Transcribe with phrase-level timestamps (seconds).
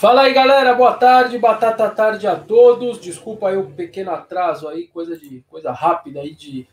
[0.00, 0.72] Fala aí, galera.
[0.74, 2.98] Boa tarde, batata tarde a todos.
[2.98, 6.66] Desculpa aí o um pequeno atraso aí, coisa de coisa rápida aí de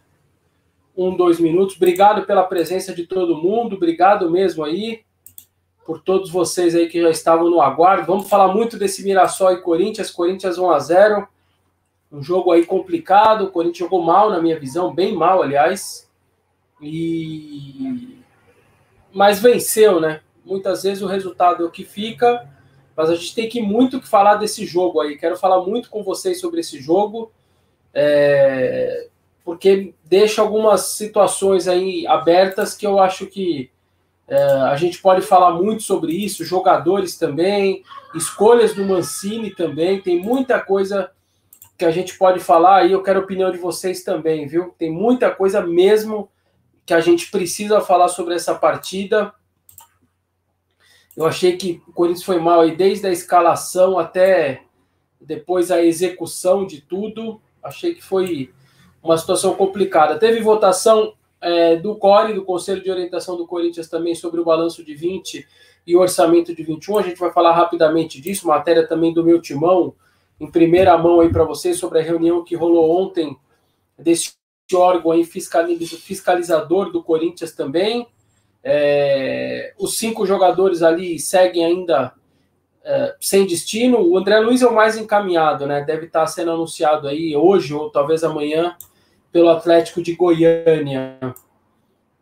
[0.96, 1.76] um, dois minutos.
[1.76, 3.76] Obrigado pela presença de todo mundo.
[3.76, 5.04] Obrigado mesmo aí
[5.86, 8.08] por todos vocês aí que já estavam no aguardo.
[8.08, 10.10] Vamos falar muito desse Mirassol e Corinthians.
[10.10, 11.28] Corinthians 1 a 0.
[12.10, 13.44] Um jogo aí complicado.
[13.44, 16.10] O Corinthians jogou mal na minha visão, bem mal, aliás.
[16.82, 18.24] E
[19.12, 20.22] mas venceu, né?
[20.46, 22.56] Muitas vezes o resultado é o que fica
[22.98, 25.16] mas a gente tem que muito que falar desse jogo aí.
[25.20, 27.32] Quero falar muito com vocês sobre esse jogo,
[27.94, 29.08] é,
[29.46, 33.70] porque deixa algumas situações aí abertas que eu acho que
[34.28, 37.84] é, a gente pode falar muito sobre isso, jogadores também,
[38.16, 41.12] escolhas do Mancini também, tem muita coisa
[41.78, 44.74] que a gente pode falar e eu quero a opinião de vocês também, viu?
[44.76, 46.30] Tem muita coisa mesmo
[46.84, 49.32] que a gente precisa falar sobre essa partida.
[51.18, 54.62] Eu achei que o Corinthians foi mal aí desde a escalação até
[55.20, 57.42] depois a execução de tudo.
[57.64, 58.54] Achei que foi
[59.02, 60.20] uma situação complicada.
[60.20, 64.86] Teve votação é, do CORE, do Conselho de Orientação do Corinthians, também sobre o balanço
[64.86, 65.48] de 20
[65.88, 67.00] e o orçamento de 21.
[67.00, 69.96] A gente vai falar rapidamente disso, matéria também do meu timão,
[70.40, 73.36] em primeira mão aí para vocês, sobre a reunião que rolou ontem
[73.98, 74.34] desse
[74.72, 78.08] órgão aí fiscalizador do Corinthians também.
[78.64, 82.14] É, os cinco jogadores ali seguem ainda
[82.84, 84.00] é, sem destino.
[84.00, 85.82] O André Luiz é o mais encaminhado, né?
[85.82, 88.76] Deve estar sendo anunciado aí hoje ou talvez amanhã
[89.32, 91.18] pelo Atlético de Goiânia.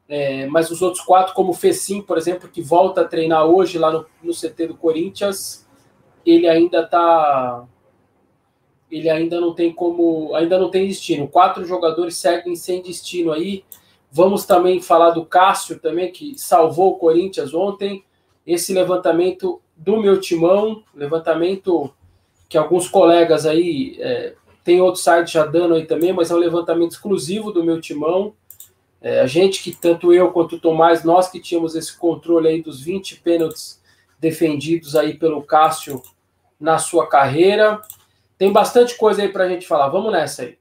[0.08, 3.78] É, mas os outros quatro, como o Fecim, por exemplo, que volta a treinar hoje
[3.78, 5.68] lá no, no CT do Corinthians,
[6.26, 7.66] ele ainda está
[8.90, 11.28] ele ainda não tem como, ainda não tem destino.
[11.28, 13.66] Quatro jogadores seguem sem destino aí.
[14.16, 18.02] Vamos também falar do Cássio também, que salvou o Corinthians ontem.
[18.48, 21.94] Esse levantamento do meu timão, levantamento
[22.48, 26.38] que alguns colegas aí, é, tem outro site já dando aí também, mas é um
[26.38, 28.34] levantamento exclusivo do meu timão.
[29.02, 32.62] É, a gente que, tanto eu quanto o Tomás, nós que tínhamos esse controle aí
[32.62, 33.82] dos 20 pênaltis
[34.18, 36.02] defendidos aí pelo Cássio
[36.58, 37.82] na sua carreira.
[38.38, 39.90] Tem bastante coisa aí para a gente falar.
[39.90, 40.58] Vamos nessa aí.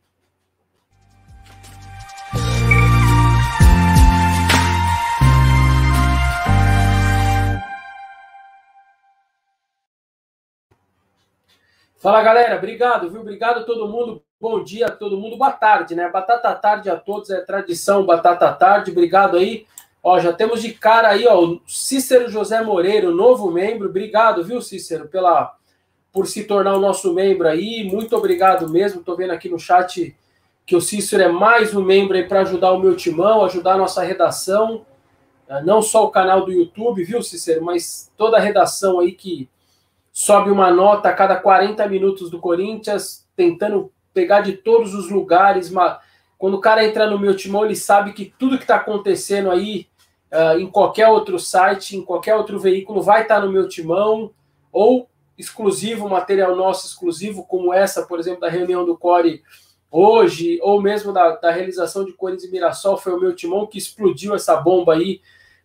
[12.05, 13.23] Fala galera, obrigado, viu?
[13.23, 14.23] Obrigado a todo mundo.
[14.39, 15.39] Bom dia a todo mundo.
[15.39, 16.07] Boa tarde, né?
[16.11, 18.91] Batata tarde a todos, é tradição, batata tarde.
[18.91, 19.67] Obrigado aí.
[20.03, 23.89] Ó, já temos de cara aí, ó, o Cícero José Moreira, novo membro.
[23.89, 25.57] Obrigado, viu, Cícero, pela
[26.13, 27.85] por se tornar o nosso membro aí.
[27.91, 29.03] Muito obrigado mesmo.
[29.03, 30.15] Tô vendo aqui no chat
[30.67, 33.79] que o Cícero é mais um membro aí para ajudar o meu timão, ajudar a
[33.79, 34.85] nossa redação.
[35.65, 39.49] Não só o canal do YouTube, viu, Cícero, mas toda a redação aí que
[40.15, 45.73] sobe uma nota a cada 40 minutos do Corinthians, tentando pegar de todos os lugares.
[46.39, 49.89] Quando o cara entra no meu timão, ele sabe que tudo que está acontecendo aí
[50.33, 54.31] uh, em qualquer outro site, em qualquer outro veículo, vai estar tá no meu timão,
[54.73, 59.43] ou exclusivo, material nosso exclusivo, como essa, por exemplo, da reunião do Core
[59.91, 63.79] hoje, ou mesmo da, da realização de Corinthians e Mirassol, foi o meu timão que
[63.79, 65.21] explodiu essa bomba aí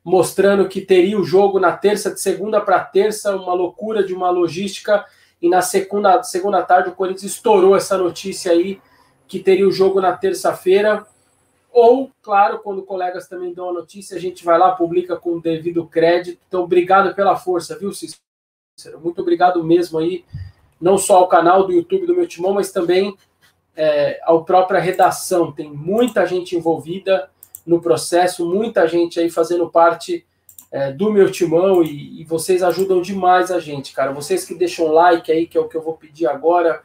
[0.10, 4.32] mostrando que teria o jogo na terça, de segunda para terça, uma loucura de uma
[4.32, 5.06] logística.
[5.40, 8.82] E na segunda, segunda tarde o Corinthians estourou essa notícia aí
[9.28, 11.06] que teria o jogo na terça-feira.
[11.72, 15.42] Ou, claro, quando colegas também dão a notícia, a gente vai lá, publica com o
[15.42, 16.40] devido crédito.
[16.48, 18.20] Então, obrigado pela força, viu, Cícero?
[19.00, 20.26] Muito obrigado mesmo aí,
[20.82, 23.16] não só ao canal do YouTube do meu timão, mas também
[23.76, 25.52] é, ao própria redação.
[25.52, 27.30] Tem muita gente envolvida
[27.70, 30.26] no processo, muita gente aí fazendo parte
[30.72, 34.12] é, do meu timão e, e, vocês ajudam demais a gente, cara.
[34.12, 36.82] Vocês que deixam like aí, que é o que eu vou pedir agora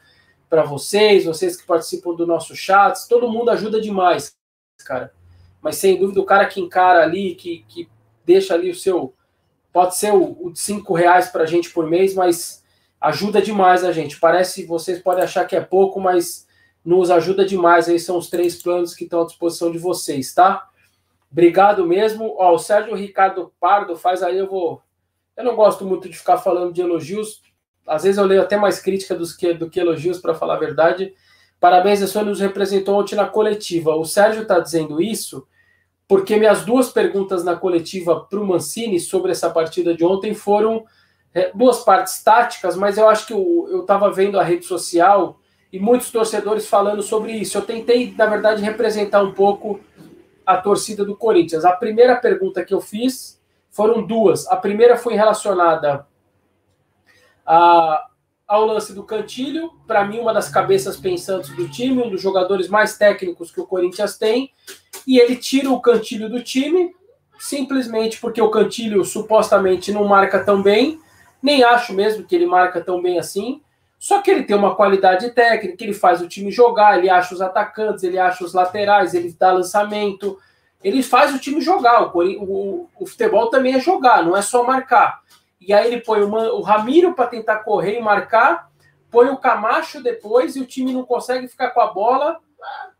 [0.49, 4.37] para vocês, vocês que participam do nosso chat, todo mundo ajuda demais,
[4.85, 5.11] cara.
[5.63, 7.89] Mas sem dúvida, o cara que encara ali, que, que
[8.23, 9.15] deixa ali o seu.
[9.73, 12.63] Pode ser o, o cinco reais para a gente por mês, mas
[13.01, 14.21] ajuda demais a gente.
[14.21, 16.47] Parece, vocês podem achar que é pouco, mas
[16.85, 17.89] nos ajuda demais.
[17.89, 20.69] Aí são os três planos que estão à disposição de vocês, tá?
[21.35, 22.37] Obrigado mesmo.
[22.39, 24.81] Ó, o Sérgio Ricardo Pardo faz aí, eu vou.
[25.37, 27.43] Eu não gosto muito de ficar falando de elogios.
[27.85, 30.61] Às vezes eu leio até mais crítica dos que, do que elogios, para falar a
[30.61, 31.13] verdade.
[31.59, 33.97] Parabéns, a senhora nos representou ontem na coletiva.
[33.97, 35.45] O Sérgio está dizendo isso
[36.07, 40.85] porque minhas duas perguntas na coletiva para o Mancini sobre essa partida de ontem foram
[41.35, 45.41] é, duas partes táticas, mas eu acho que eu estava vendo a rede social
[45.73, 47.59] e muitos torcedores falando sobre isso.
[47.59, 49.81] Eu tentei, na verdade, representar um pouco
[50.47, 51.65] a torcida do Corinthians.
[51.65, 54.47] A primeira pergunta que eu fiz foram duas.
[54.49, 56.07] A primeira foi relacionada
[57.45, 58.07] a,
[58.47, 62.69] ao lance do Cantilho, para mim, uma das cabeças pensantes do time, um dos jogadores
[62.69, 64.53] mais técnicos que o Corinthians tem,
[65.07, 66.95] e ele tira o Cantilho do time,
[67.39, 71.01] simplesmente porque o Cantilho supostamente não marca tão bem,
[71.43, 73.61] nem acho mesmo que ele marca tão bem assim.
[74.05, 77.41] Só que ele tem uma qualidade técnica, ele faz o time jogar, ele acha os
[77.41, 80.39] atacantes, ele acha os laterais, ele dá lançamento,
[80.83, 82.15] ele faz o time jogar.
[82.15, 85.23] O, o, o futebol também é jogar, não é só marcar.
[85.59, 88.71] E aí ele põe uma, o Ramiro para tentar correr e marcar,
[89.11, 92.39] põe o Camacho depois e o time não consegue ficar com a bola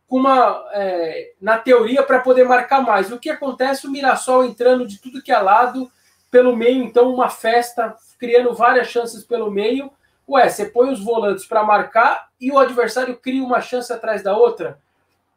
[0.07, 3.11] com uma é, na teoria para poder marcar mais.
[3.11, 3.85] O que acontece?
[3.85, 5.87] O Mirassol entrando de tudo que é lado
[6.31, 9.91] pelo meio, então uma festa, criando várias chances pelo meio
[10.27, 14.35] Ué, você põe os volantes para marcar e o adversário cria uma chance atrás da
[14.35, 14.79] outra.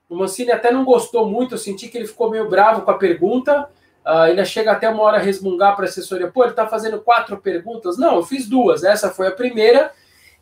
[0.08, 2.96] O Mancini até não gostou muito, eu senti que ele ficou meio bravo com a
[2.96, 3.69] pergunta.
[4.06, 6.31] Uh, ele chega até uma hora a resmungar para a assessoria.
[6.31, 7.99] Pô, ele está fazendo quatro perguntas?
[7.99, 8.82] Não, eu fiz duas.
[8.82, 9.93] Essa foi a primeira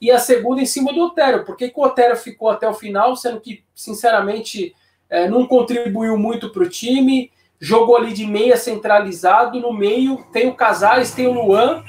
[0.00, 1.44] e a segunda em cima do Otero.
[1.44, 4.72] Por que, que o Otero ficou até o final, sendo que, sinceramente,
[5.10, 7.32] é, não contribuiu muito para o time?
[7.58, 11.82] Jogou ali de meia centralizado, no meio tem o Casares, tem o Luan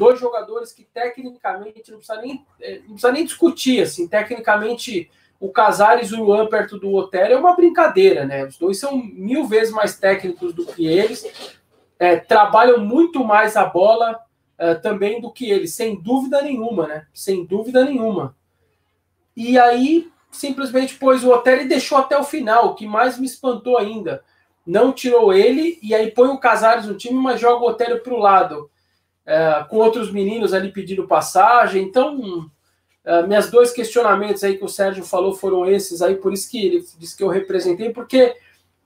[0.00, 5.50] dois jogadores que tecnicamente não precisa nem, é, não precisa nem discutir, assim, tecnicamente o
[5.50, 8.46] Casares e o Luan perto do Otero é uma brincadeira, né?
[8.46, 11.54] Os dois são mil vezes mais técnicos do que eles,
[11.98, 14.18] é, trabalham muito mais a bola
[14.56, 17.06] é, também do que eles, sem dúvida nenhuma, né?
[17.12, 18.34] Sem dúvida nenhuma.
[19.36, 23.26] E aí simplesmente pôs o Otero e deixou até o final, o que mais me
[23.26, 24.24] espantou ainda.
[24.66, 28.14] Não tirou ele e aí põe o Casares no time, mas joga o Otero para
[28.14, 28.70] o lado
[29.26, 31.82] é, com outros meninos ali pedindo passagem.
[31.82, 32.50] Então,
[33.04, 36.64] é, meus dois questionamentos aí que o Sérgio falou foram esses aí, por isso que
[36.64, 38.34] ele disse que eu representei, porque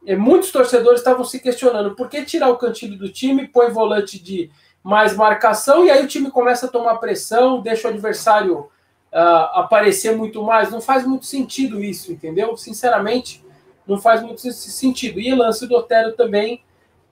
[0.07, 4.23] é, muitos torcedores estavam se questionando por que tirar o cantilho do time, põe volante
[4.23, 4.51] de
[4.83, 8.69] mais marcação, e aí o time começa a tomar pressão, deixa o adversário
[9.15, 10.71] uh, aparecer muito mais.
[10.71, 12.55] Não faz muito sentido isso, entendeu?
[12.55, 13.43] Sinceramente,
[13.87, 15.19] não faz muito sentido.
[15.19, 16.63] E lance do Otero também,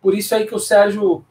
[0.02, 1.24] por isso aí que o Sérgio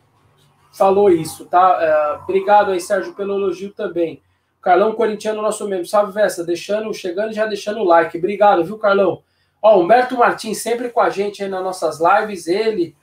[0.71, 1.77] falou isso, tá?
[1.79, 4.21] É, obrigado aí, Sérgio, pelo elogio também.
[4.61, 5.87] Carlão Corintiano, nosso membro.
[5.87, 6.43] Salve, Vessa.
[6.43, 8.17] Deixando, chegando e já deixando o like.
[8.17, 9.23] Obrigado, viu, Carlão?
[9.61, 12.95] Ó, Humberto Martins sempre com a gente aí nas nossas lives, ele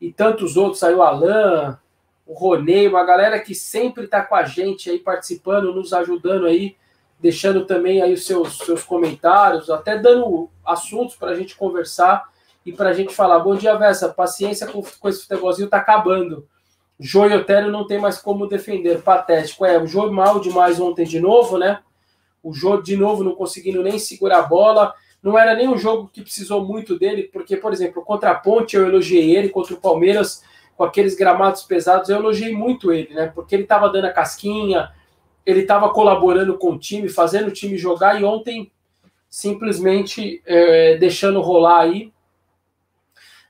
[0.00, 1.76] e tantos outros aí, o Alain,
[2.26, 6.76] o Ronei, uma galera que sempre está com a gente aí participando, nos ajudando aí,
[7.18, 12.28] deixando também aí os seus, seus comentários, até dando assuntos para a gente conversar
[12.64, 13.40] e para a gente falar.
[13.40, 14.08] Bom dia, Vessa.
[14.08, 16.46] Paciência com, com esse futebolzinho tá acabando.
[17.00, 19.02] Jô e Otério não tem mais como defender.
[19.02, 19.64] Patético.
[19.64, 21.80] É, o Jô mal demais ontem de novo, né?
[22.42, 24.94] O Jô de novo não conseguindo nem segurar a bola.
[25.22, 28.76] Não era nem um jogo que precisou muito dele, porque, por exemplo, contra a Ponte
[28.76, 30.44] eu elogiei ele, contra o Palmeiras,
[30.76, 33.32] com aqueles gramados pesados, eu elogiei muito ele, né?
[33.34, 34.92] Porque ele estava dando a casquinha,
[35.44, 38.70] ele estava colaborando com o time, fazendo o time jogar, e ontem
[39.28, 42.12] simplesmente é, deixando rolar aí.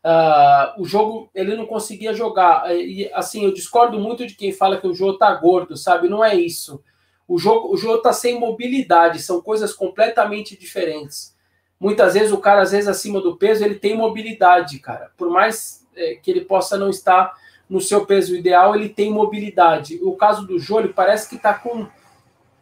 [0.08, 2.75] Uh, o jogo ele não conseguia jogar.
[2.75, 6.08] E assim, eu discordo muito de quem fala que o jogo tá gordo, sabe?
[6.08, 6.82] Não é isso.
[7.26, 11.37] O jogo, o jogo tá sem mobilidade, são coisas completamente diferentes.
[11.78, 15.10] Muitas vezes o cara, às vezes, acima do peso, ele tem mobilidade, cara.
[15.14, 17.37] Por mais é, que ele possa não estar
[17.69, 20.00] no seu peso ideal, ele tem mobilidade.
[20.02, 21.87] O caso do Jô, ele parece que tá com.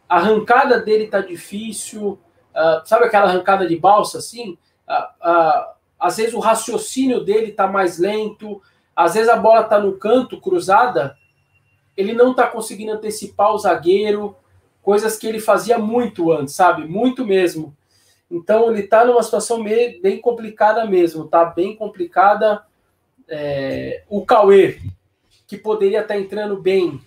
[0.09, 2.19] A arrancada dele tá difícil.
[2.53, 4.57] Uh, sabe aquela arrancada de balsa assim?
[4.89, 8.61] Uh, às vezes o raciocínio dele está mais lento,
[8.95, 11.17] às vezes a bola está no canto, cruzada,
[11.95, 14.35] ele não está conseguindo antecipar o zagueiro,
[14.81, 16.87] coisas que ele fazia muito antes, sabe?
[16.87, 17.75] Muito mesmo.
[18.29, 21.45] Então ele está numa situação bem complicada mesmo, tá?
[21.45, 22.63] Bem complicada.
[23.29, 24.03] É...
[24.07, 24.79] o Cauê,
[25.45, 27.01] que poderia estar tá entrando bem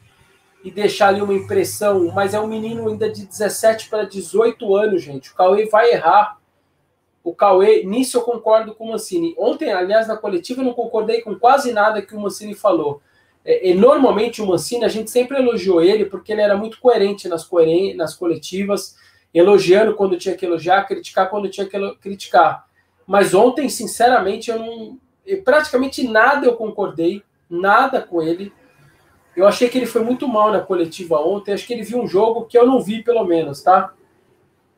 [0.63, 5.03] e deixar ali uma impressão, mas é um menino ainda de 17 para 18 anos,
[5.03, 5.31] gente.
[5.31, 6.40] O Cauê vai errar
[7.31, 9.37] o Cauê, nisso eu concordo com o Mancini.
[9.39, 13.01] Ontem, aliás, na coletiva, eu não concordei com quase nada que o Mancini falou.
[13.45, 17.29] É, e normalmente o Mancini, a gente sempre elogiou ele porque ele era muito coerente
[17.29, 18.97] nas, coeren nas coletivas,
[19.33, 22.67] elogiando quando tinha que elogiar, criticar quando tinha que criticar.
[23.07, 24.99] Mas ontem, sinceramente, eu não.
[25.45, 28.53] Praticamente nada eu concordei, nada com ele.
[29.37, 31.53] Eu achei que ele foi muito mal na coletiva ontem.
[31.53, 33.95] Acho que ele viu um jogo que eu não vi, pelo menos, tá?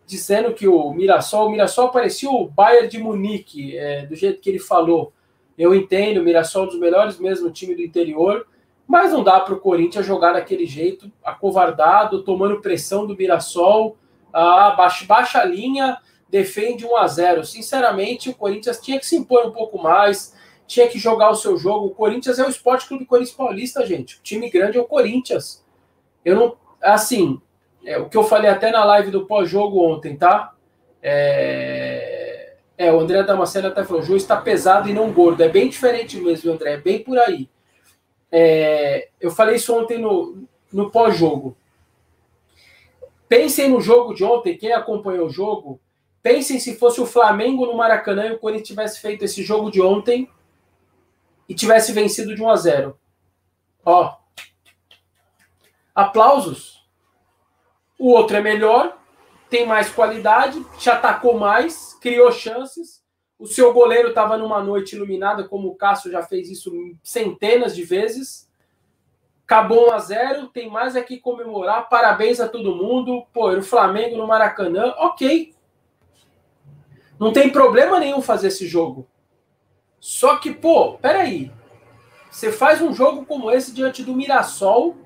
[0.07, 4.51] Dizendo que o Mirassol, o Mirassol parecia o Bayern de Munique, é, do jeito que
[4.51, 5.13] ele falou.
[5.57, 8.47] Eu entendo, o Mirassol é um dos melhores mesmo time do interior,
[8.87, 13.97] mas não dá para o Corinthians jogar daquele jeito, acovardado, tomando pressão do Mirassol,
[14.33, 19.17] ah, baixa, baixa a linha, defende 1 a 0 Sinceramente, o Corinthians tinha que se
[19.17, 20.35] impor um pouco mais,
[20.67, 21.87] tinha que jogar o seu jogo.
[21.87, 24.17] O Corinthians é o Esporte Clube Corinthians Paulista, gente.
[24.17, 25.63] O time grande é o Corinthians.
[26.25, 27.41] Eu não, assim,
[27.85, 30.55] é, o que eu falei até na live do pós-jogo ontem, tá?
[31.03, 35.43] É, é, o André Damasceno até falou: o Jô está pesado e não gordo.
[35.43, 37.49] É bem diferente mesmo, André, é bem por aí.
[38.31, 41.57] É, eu falei isso ontem no, no pós-jogo.
[43.29, 45.81] Pensem no jogo de ontem, quem acompanhou o jogo,
[46.23, 49.81] pensem se fosse o Flamengo no Maracanã e o Corinthians tivesse feito esse jogo de
[49.81, 50.29] ontem
[51.49, 52.99] e tivesse vencido de 1 a 0.
[53.85, 54.17] Ó.
[55.95, 56.82] Aplausos.
[58.03, 58.99] O outro é melhor,
[59.49, 63.01] tem mais qualidade, te atacou mais, criou chances.
[63.39, 67.85] O seu goleiro estava numa noite iluminada, como o Cássio já fez isso centenas de
[67.85, 68.51] vezes.
[69.45, 71.89] Acabou 1 a 0 tem mais aqui comemorar.
[71.89, 73.25] Parabéns a todo mundo.
[73.33, 75.55] Pô, o Flamengo no Maracanã, ok.
[77.21, 79.07] Não tem problema nenhum fazer esse jogo.
[80.01, 81.53] Só que, pô, peraí.
[82.29, 84.97] Você faz um jogo como esse diante do Mirassol,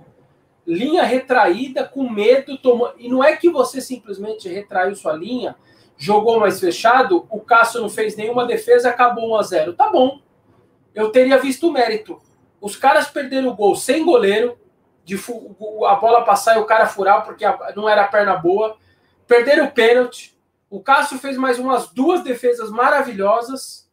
[0.67, 2.95] linha retraída, com medo, toma...
[2.99, 5.57] e não é que você simplesmente retraiu sua linha,
[5.97, 10.21] jogou mais fechado, o Cássio não fez nenhuma defesa, acabou 1 a 0 Tá bom.
[10.95, 12.21] Eu teria visto o mérito.
[12.61, 14.59] Os caras perderam o gol sem goleiro,
[15.05, 15.15] de
[15.87, 17.45] a bola passar e o cara furar porque
[17.77, 18.77] não era perna boa.
[19.27, 20.37] Perderam o pênalti.
[20.69, 23.89] O Cássio fez mais umas duas defesas maravilhosas.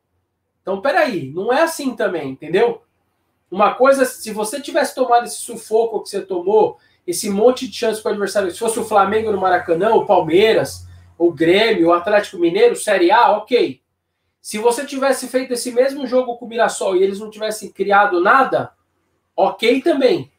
[0.61, 2.81] Então, peraí, não é assim também, entendeu?
[3.53, 8.01] Uma coisa, se você tivesse tomado esse sufoco que você tomou, esse monte de chance
[8.01, 10.87] com o adversário, se fosse o Flamengo no Maracanã, o Palmeiras,
[11.19, 13.79] o Grêmio, o Atlético Mineiro, Série A, ok.
[14.41, 18.19] Se você tivesse feito esse mesmo jogo com o Mirassol e eles não tivessem criado
[18.19, 18.71] nada,
[19.37, 20.31] ok também.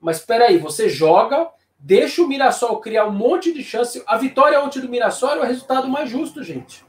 [0.00, 4.00] Mas espera aí, você joga, deixa o Mirassol criar um monte de chance.
[4.06, 6.85] A vitória ontem do Mirassol é o resultado mais justo, gente.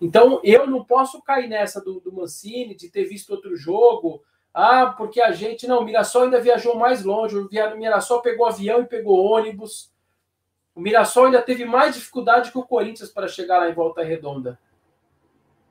[0.00, 4.22] Então, eu não posso cair nessa do, do Mancini, de ter visto outro jogo.
[4.52, 5.66] Ah, porque a gente.
[5.66, 7.36] Não, o Mirassol ainda viajou mais longe.
[7.36, 9.92] O Mirassol pegou avião e pegou ônibus.
[10.74, 14.58] O Mirassol ainda teve mais dificuldade que o Corinthians para chegar lá em Volta Redonda.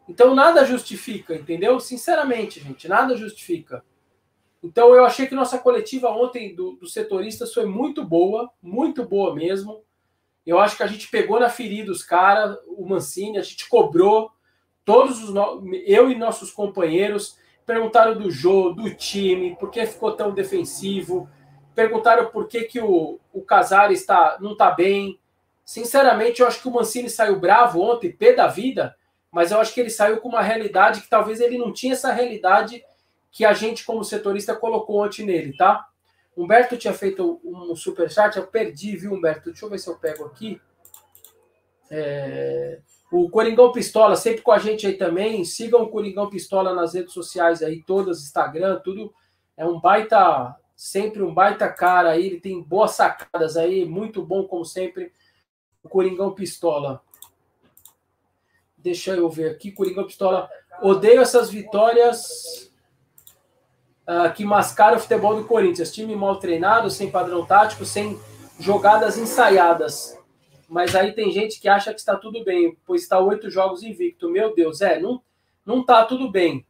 [0.08, 1.79] Então, nada justifica, entendeu?
[1.79, 3.84] Sinceramente, gente, nada justifica.
[4.63, 9.34] Então, eu achei que nossa coletiva ontem do, dos setoristas foi muito boa, muito boa
[9.36, 9.84] mesmo.
[10.45, 14.31] Eu acho que a gente pegou na ferida os caras, o Mancini, a gente cobrou.
[14.83, 15.33] Todos os
[15.85, 21.27] eu e nossos companheiros perguntaram do jogo, do time, por que ficou tão defensivo,
[21.73, 25.19] perguntaram por que, que o, o Casares está, não está bem.
[25.65, 28.95] Sinceramente, eu acho que o Mancini saiu bravo ontem, pé da vida,
[29.31, 32.11] mas eu acho que ele saiu com uma realidade que talvez ele não tinha essa
[32.11, 32.83] realidade
[33.31, 35.85] que a gente, como setorista, colocou ontem nele, tá?
[36.36, 39.51] Humberto tinha feito um superchat, eu perdi, viu, Humberto?
[39.51, 40.60] Deixa eu ver se eu pego aqui.
[41.89, 42.82] É...
[43.12, 45.46] O Coringão Pistola, sempre com a gente aí também.
[45.46, 49.13] Sigam o Coringão Pistola nas redes sociais aí, todas, Instagram, tudo.
[49.56, 52.25] É um baita, sempre um baita cara aí.
[52.25, 55.13] Ele tem boas sacadas aí, muito bom, como sempre.
[55.82, 57.01] O Coringão Pistola.
[58.77, 60.50] Deixa eu ver aqui, Coringão Pistola.
[60.82, 62.74] Odeio essas vitórias
[64.07, 65.91] uh, que mascara o futebol do Corinthians.
[65.91, 68.19] Time mal treinado, sem padrão tático, sem
[68.59, 70.17] jogadas ensaiadas.
[70.67, 74.29] Mas aí tem gente que acha que está tudo bem, pois está oito jogos invicto.
[74.29, 75.21] Meu Deus, é, não,
[75.65, 76.65] não tá tudo bem.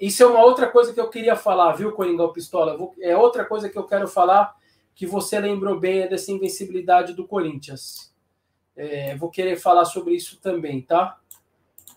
[0.00, 2.78] Isso é uma outra coisa que eu queria falar, viu, Coringão Pistola?
[3.00, 4.54] É outra coisa que eu quero falar
[4.94, 8.14] que você lembrou bem é dessa invencibilidade do Corinthians.
[8.76, 11.18] É, vou querer falar sobre isso também, tá?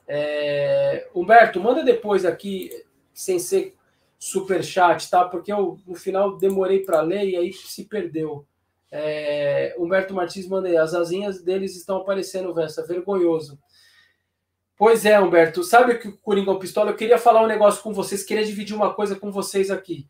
[0.08, 2.72] É, Humberto, manda depois aqui,
[3.14, 3.77] sem ser
[4.20, 5.26] super chat, tá?
[5.26, 8.46] Porque eu no final demorei para ler e aí se perdeu.
[8.92, 13.60] É, Humberto Martins manda aí, as asinhas deles estão aparecendo, Versa, vergonhoso.
[14.78, 16.92] Pois é, Humberto, sabe que o Coringão Pistola?
[16.92, 20.08] Eu queria falar um negócio com vocês, queria dividir uma coisa com vocês aqui.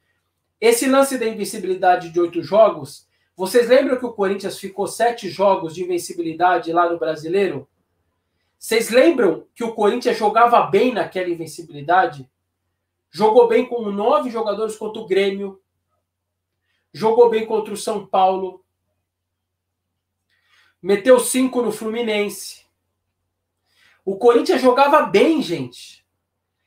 [0.59, 5.73] Esse lance da invencibilidade de oito jogos, vocês lembram que o Corinthians ficou sete jogos
[5.73, 7.67] de invencibilidade lá no Brasileiro?
[8.59, 12.29] Vocês lembram que o Corinthians jogava bem naquela invencibilidade?
[13.09, 15.61] Jogou bem com nove jogadores contra o Grêmio.
[16.93, 18.63] Jogou bem contra o São Paulo.
[20.81, 22.65] Meteu cinco no Fluminense.
[24.05, 26.05] O Corinthians jogava bem, gente.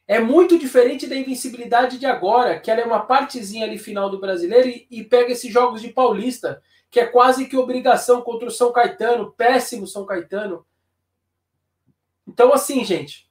[0.07, 4.19] É muito diferente da invencibilidade de agora, que ela é uma partezinha ali final do
[4.19, 8.51] brasileiro e, e pega esses jogos de paulista, que é quase que obrigação contra o
[8.51, 10.67] São Caetano, péssimo São Caetano.
[12.27, 13.30] Então, assim, gente,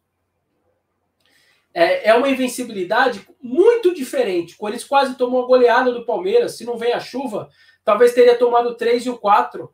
[1.80, 4.54] é, é uma invencibilidade muito diferente.
[4.54, 6.58] O Corinthians quase tomou a goleada do Palmeiras.
[6.58, 7.50] Se não vem a chuva,
[7.86, 9.74] talvez teria tomado 3 e o 4.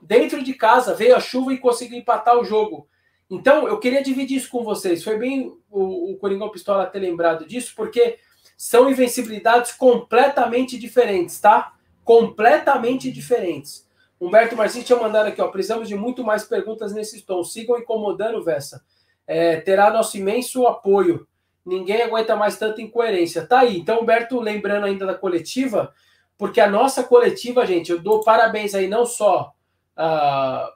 [0.00, 2.88] Dentro de casa, veio a chuva e conseguiu empatar o jogo.
[3.30, 5.04] Então, eu queria dividir isso com vocês.
[5.04, 8.18] Foi bem o, o Coringão Pistola ter lembrado disso, porque
[8.56, 11.74] são invencibilidades completamente diferentes, tá?
[12.04, 13.86] completamente diferentes.
[14.20, 17.42] Humberto Martins tinha mandado aqui, ó, precisamos de muito mais perguntas nesse tom.
[17.44, 18.82] Sigam incomodando, Vessa.
[19.26, 21.26] É, terá nosso imenso apoio.
[21.64, 23.46] Ninguém aguenta mais tanta incoerência.
[23.46, 23.78] Tá aí.
[23.78, 25.94] Então, Humberto, lembrando ainda da coletiva,
[26.36, 29.54] porque a nossa coletiva, gente, eu dou parabéns aí não só
[29.96, 30.72] uh,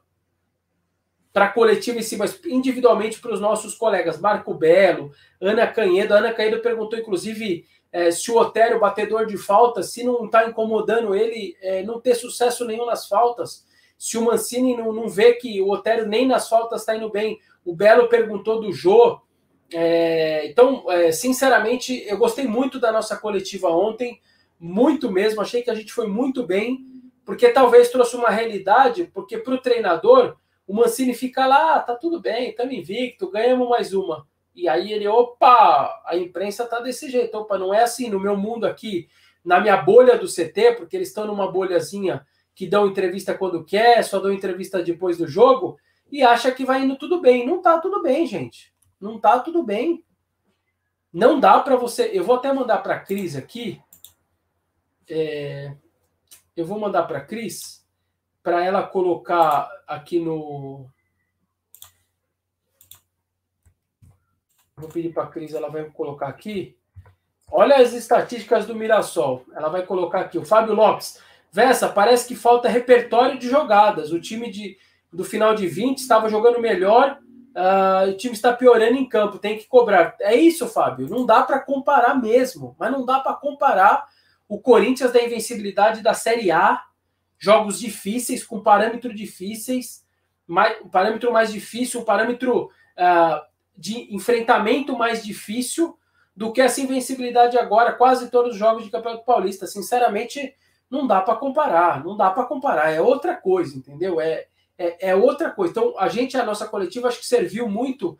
[1.32, 4.18] para a coletiva em si, mas individualmente para os nossos colegas.
[4.18, 5.10] Marco Belo,
[5.40, 6.14] Ana Canhedo.
[6.14, 10.48] A Ana Canhedo perguntou, inclusive, é, se o Otério, batedor de faltas, se não está
[10.48, 13.66] incomodando ele, é, não ter sucesso nenhum nas faltas.
[13.98, 17.38] Se o Mancini não, não vê que o Otério nem nas faltas está indo bem.
[17.66, 19.20] O Belo perguntou do Jô.
[19.75, 24.20] É, então, é, sinceramente, eu gostei muito da nossa coletiva ontem,
[24.58, 25.40] muito mesmo.
[25.40, 26.87] Achei que a gente foi muito bem,
[27.25, 31.96] porque talvez trouxe uma realidade, porque para o treinador, o Mancini fica lá, ah, tá
[31.96, 34.28] tudo bem, estamos invicto, ganhamos mais uma.
[34.54, 37.37] E aí ele, opa, a imprensa tá desse jeito.
[37.37, 39.08] Opa, não é assim no meu mundo aqui,
[39.44, 44.04] na minha bolha do CT, porque eles estão numa bolhazinha que dão entrevista quando quer,
[44.04, 45.76] só dão entrevista depois do jogo,
[46.10, 47.46] e acha que vai indo tudo bem.
[47.46, 48.75] Não tá tudo bem, gente.
[49.00, 50.04] Não tá tudo bem.
[51.12, 52.10] Não dá para você.
[52.12, 53.80] Eu vou até mandar para a Cris aqui.
[55.08, 55.75] É...
[56.56, 57.86] Eu vou mandar para a Cris
[58.42, 60.88] para ela colocar aqui no,
[64.78, 66.76] Vou pedir para a Cris, ela vai colocar aqui.
[67.50, 69.42] Olha as estatísticas do Mirassol.
[69.54, 70.36] Ela vai colocar aqui.
[70.36, 71.18] O Fábio Lopes.
[71.50, 74.12] Vessa, parece que falta repertório de jogadas.
[74.12, 74.76] O time de,
[75.16, 77.18] do final de 20 estava jogando melhor.
[77.56, 79.38] Uh, o time está piorando em campo.
[79.38, 80.14] Tem que cobrar.
[80.20, 81.08] É isso, Fábio.
[81.08, 82.76] Não dá para comparar mesmo.
[82.78, 84.06] Mas não dá para comparar
[84.49, 86.82] o Corinthians da invencibilidade da Série A.
[87.38, 90.04] Jogos difíceis, com parâmetro difíceis.
[90.46, 92.70] Mais, um parâmetro mais difícil, um parâmetro.
[92.96, 95.99] Uh, de enfrentamento mais difícil
[96.35, 99.66] do que essa invencibilidade agora, quase todos os jogos de Campeonato Paulista.
[99.66, 100.54] Sinceramente,
[100.90, 104.21] não dá para comparar, não dá para comparar, é outra coisa, entendeu?
[104.21, 104.47] É,
[104.78, 105.71] é, é, outra coisa.
[105.71, 108.19] Então, a gente, a nossa coletiva, acho que serviu muito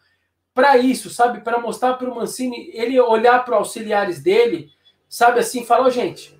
[0.55, 1.41] para isso, sabe?
[1.41, 4.71] Para mostrar para o Mancini, ele olhar para os auxiliares dele,
[5.09, 6.39] sabe assim, falou, gente,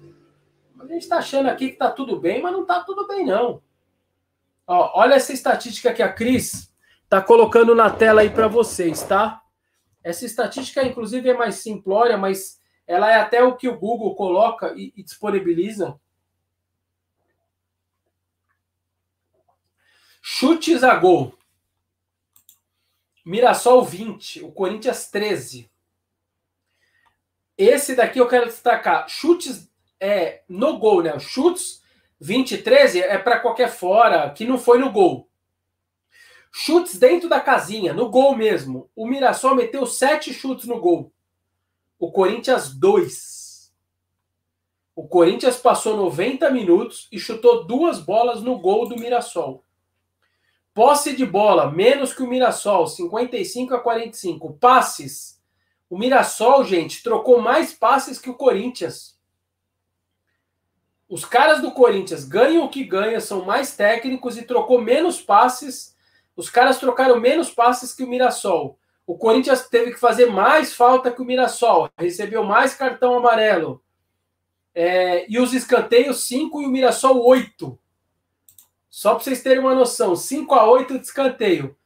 [0.79, 3.63] a gente está achando aqui que está tudo bem, mas não está tudo bem, não.
[4.67, 6.73] Ó, olha essa estatística que a Cris
[7.09, 9.43] tá colocando na tela aí para vocês, tá?
[10.03, 14.73] Essa estatística, inclusive, é mais simplória, mas ela é até o que o Google coloca
[14.77, 15.99] e, e disponibiliza.
[20.29, 21.39] Chutes a gol.
[23.25, 25.71] Mirassol 20, o Corinthians 13.
[27.57, 29.09] Esse daqui eu quero destacar.
[29.09, 31.17] Chutes é no gol, né?
[31.21, 31.81] Chutes
[32.19, 35.31] 20 13 é para qualquer fora que não foi no gol.
[36.51, 38.91] Chutes dentro da casinha, no gol mesmo.
[38.97, 41.13] O Mirassol meteu sete chutes no gol.
[42.01, 43.73] O Corinthians, dois.
[44.93, 49.65] O Corinthians passou 90 minutos e chutou duas bolas no gol do Mirassol.
[50.77, 54.53] Posse de bola, menos que o Mirassol, 55 a 45.
[54.61, 55.43] Passes.
[55.91, 59.19] O Mirassol, gente, trocou mais passes que o Corinthians.
[61.09, 65.97] Os caras do Corinthians ganham o que ganham, são mais técnicos e trocou menos passes
[66.37, 68.79] os caras trocaram menos passes que o Mirassol.
[69.07, 73.83] O Corinthians teve que fazer mais falta que o Mirassol, recebeu mais cartão amarelo.
[74.75, 77.79] É, e os escanteios 5 e o Mirassol 8.
[78.97, 81.77] Só para vocês terem uma noção, 5 a 8 de escanteio.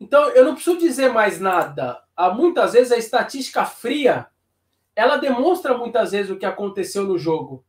[0.00, 2.02] Então, eu não preciso dizer mais nada.
[2.16, 4.28] Há muitas vezes a estatística fria,
[4.96, 7.62] ela demonstra muitas vezes o que aconteceu no jogo.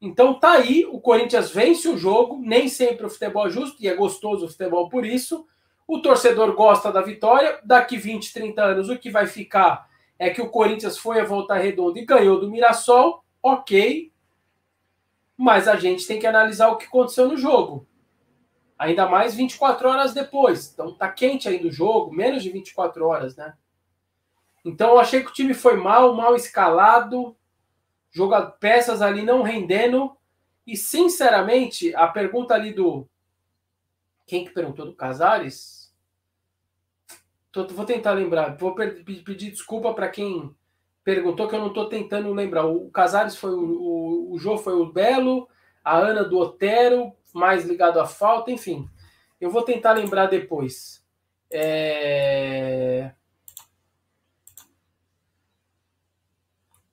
[0.00, 3.86] Então tá aí, o Corinthians vence o jogo, nem sempre o futebol é justo, e
[3.86, 5.46] é gostoso o futebol por isso.
[5.86, 7.60] O torcedor gosta da vitória.
[7.62, 11.54] Daqui 20, 30 anos, o que vai ficar é que o Corinthians foi a volta
[11.54, 14.10] redonda e ganhou do Mirassol, ok.
[15.36, 17.86] Mas a gente tem que analisar o que aconteceu no jogo.
[18.78, 20.72] Ainda mais 24 horas depois.
[20.72, 23.54] Então tá quente ainda o jogo, menos de 24 horas, né?
[24.64, 27.36] Então eu achei que o time foi mal, mal escalado
[28.10, 30.16] joga peças ali não rendendo.
[30.66, 33.08] E, sinceramente, a pergunta ali do.
[34.26, 34.86] Quem que perguntou?
[34.86, 35.94] Do Casares?
[37.70, 38.56] Vou tentar lembrar.
[38.56, 40.54] Vou pedir desculpa para quem
[41.02, 42.66] perguntou, que eu não estou tentando lembrar.
[42.66, 45.48] O Casares foi o, o, o Jô foi o Belo,
[45.82, 48.88] a Ana do Otero, mais ligado à falta, enfim.
[49.40, 51.04] Eu vou tentar lembrar depois.
[51.50, 53.12] É...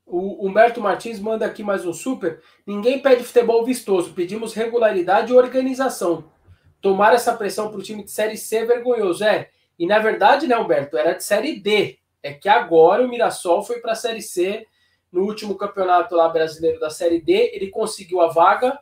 [0.05, 2.41] O Humberto Martins manda aqui mais um super.
[2.65, 6.31] Ninguém pede futebol vistoso, pedimos regularidade e organização.
[6.79, 9.23] Tomar essa pressão para o time de Série C é vergonhoso.
[9.23, 11.97] É, e na verdade, né, Humberto, era de Série D.
[12.21, 14.65] É que agora o Mirassol foi para a Série C
[15.11, 17.51] no último campeonato lá brasileiro da Série D.
[17.53, 18.79] Ele conseguiu a vaga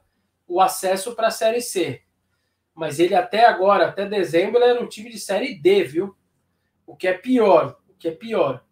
[0.53, 2.03] o acesso para a Série C.
[2.75, 6.15] Mas ele até agora, até dezembro, era um time de Série D, viu?
[6.85, 8.63] O que é pior, o que é pior.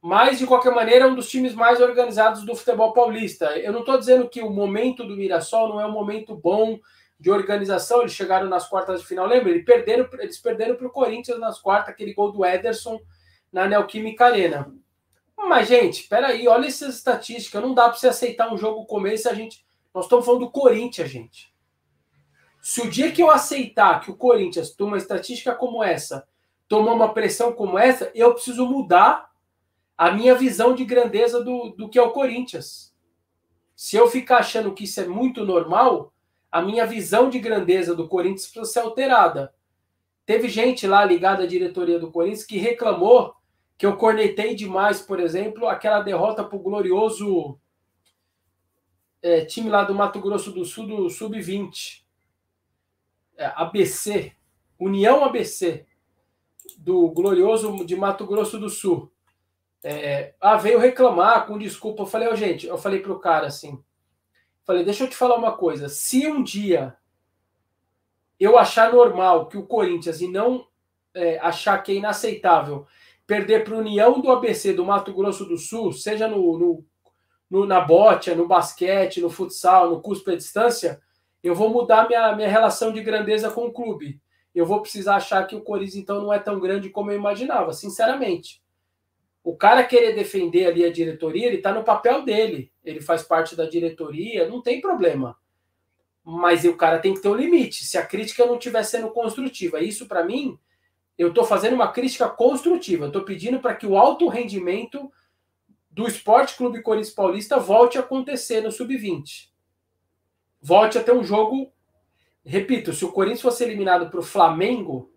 [0.00, 3.56] Mas, de qualquer maneira, é um dos times mais organizados do futebol paulista.
[3.56, 6.80] Eu não estou dizendo que o momento do Mirassol não é um momento bom
[7.18, 8.00] de organização.
[8.00, 9.50] Eles chegaram nas quartas de final, lembra?
[9.50, 13.00] Eles perderam, eles perderam para o Corinthians nas quartas, aquele gol do Ederson
[13.52, 14.74] na Neoquímica Arena.
[15.38, 17.62] Mas, gente, peraí, olha essas estatísticas.
[17.62, 19.64] Não dá para você aceitar um jogo começo a gente.
[19.94, 21.54] Nós estamos falando do Corinthians, gente.
[22.60, 26.26] Se o dia que eu aceitar que o Corinthians toma uma estatística como essa,
[26.66, 29.30] toma uma pressão como essa, eu preciso mudar
[29.96, 32.92] a minha visão de grandeza do, do que é o Corinthians.
[33.76, 36.12] Se eu ficar achando que isso é muito normal,
[36.50, 39.54] a minha visão de grandeza do Corinthians precisa ser alterada.
[40.26, 43.34] Teve gente lá ligada à diretoria do Corinthians que reclamou
[43.76, 47.58] que eu cornetei demais, por exemplo, aquela derrota para o glorioso
[49.24, 52.02] é, time lá do Mato Grosso do Sul, do Sub-20.
[53.38, 54.32] É, ABC,
[54.78, 55.86] União ABC,
[56.76, 59.10] do glorioso de Mato Grosso do Sul.
[59.82, 62.02] É, ah, veio reclamar com desculpa.
[62.02, 63.82] Eu falei, oh, gente, eu falei pro cara assim,
[64.62, 65.88] falei, deixa eu te falar uma coisa.
[65.88, 66.94] Se um dia
[68.38, 70.66] eu achar normal que o Corinthians e não
[71.14, 72.86] é, achar que é inaceitável
[73.26, 76.84] perder para União do ABC do Mato Grosso do Sul, seja no, no,
[77.54, 81.00] no, na bote, no basquete, no futsal, no cuspe à distância,
[81.40, 84.20] eu vou mudar minha, minha relação de grandeza com o clube.
[84.52, 87.72] Eu vou precisar achar que o Corinthians, então, não é tão grande como eu imaginava,
[87.72, 88.60] sinceramente.
[89.44, 92.72] O cara querer defender ali a diretoria, ele está no papel dele.
[92.84, 95.36] Ele faz parte da diretoria, não tem problema.
[96.24, 97.84] Mas o cara tem que ter um limite.
[97.84, 100.58] Se a crítica não estiver sendo construtiva, isso para mim
[101.16, 103.06] eu estou fazendo uma crítica construtiva.
[103.06, 105.08] Estou pedindo para que o alto rendimento
[105.94, 109.48] do Esporte Clube Corinthians Paulista volte a acontecer no Sub-20.
[110.60, 111.72] Volte a ter um jogo.
[112.44, 115.12] Repito, se o Corinthians fosse eliminado para o Flamengo,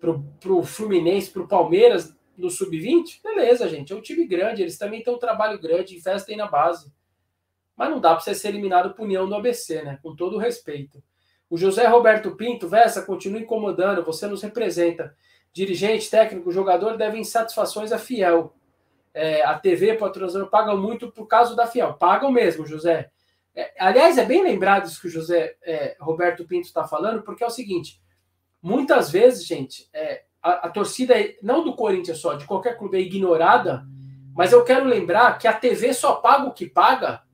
[0.00, 3.92] para o Fluminense, para o Palmeiras no Sub-20, beleza, gente.
[3.92, 6.92] É um time grande, eles também têm um trabalho grande, investem na base.
[7.76, 10.00] Mas não dá para você ser eliminado por União no ABC, né?
[10.02, 11.00] Com todo o respeito.
[11.48, 15.14] O José Roberto Pinto, Vessa, continua incomodando, você nos representa
[15.52, 18.56] dirigente, técnico, jogador devem satisfações a Fiel.
[19.18, 21.94] É, a TV, patrocinador, pagam muito por causa da Fiel.
[21.94, 23.10] Pagam mesmo, José.
[23.54, 27.42] É, aliás, é bem lembrado isso que o José é, Roberto Pinto está falando, porque
[27.42, 28.00] é o seguinte:
[28.60, 33.00] muitas vezes, gente, é, a, a, torcida, não do Corinthians só, de qualquer clube é
[33.00, 33.86] ignorada,
[34.34, 37.26] mas eu quero lembrar que a TV só paga o que paga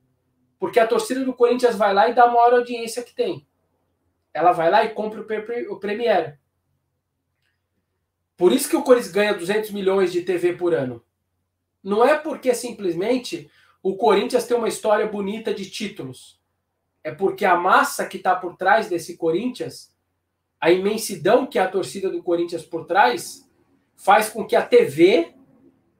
[0.62, 3.44] porque a torcida do Corinthians vai lá e dá a maior audiência que tem.
[4.32, 6.38] Ela vai lá e compra o, o Premier.
[8.36, 11.04] Por isso que o Corinthians ganha 200 milhões de TV por ano.
[11.82, 13.50] Não é porque simplesmente
[13.82, 16.40] o Corinthians tem uma história bonita de títulos.
[17.02, 19.92] É porque a massa que está por trás desse Corinthians,
[20.60, 23.48] a imensidão que é a torcida do Corinthians por trás,
[23.96, 25.34] faz com que a TV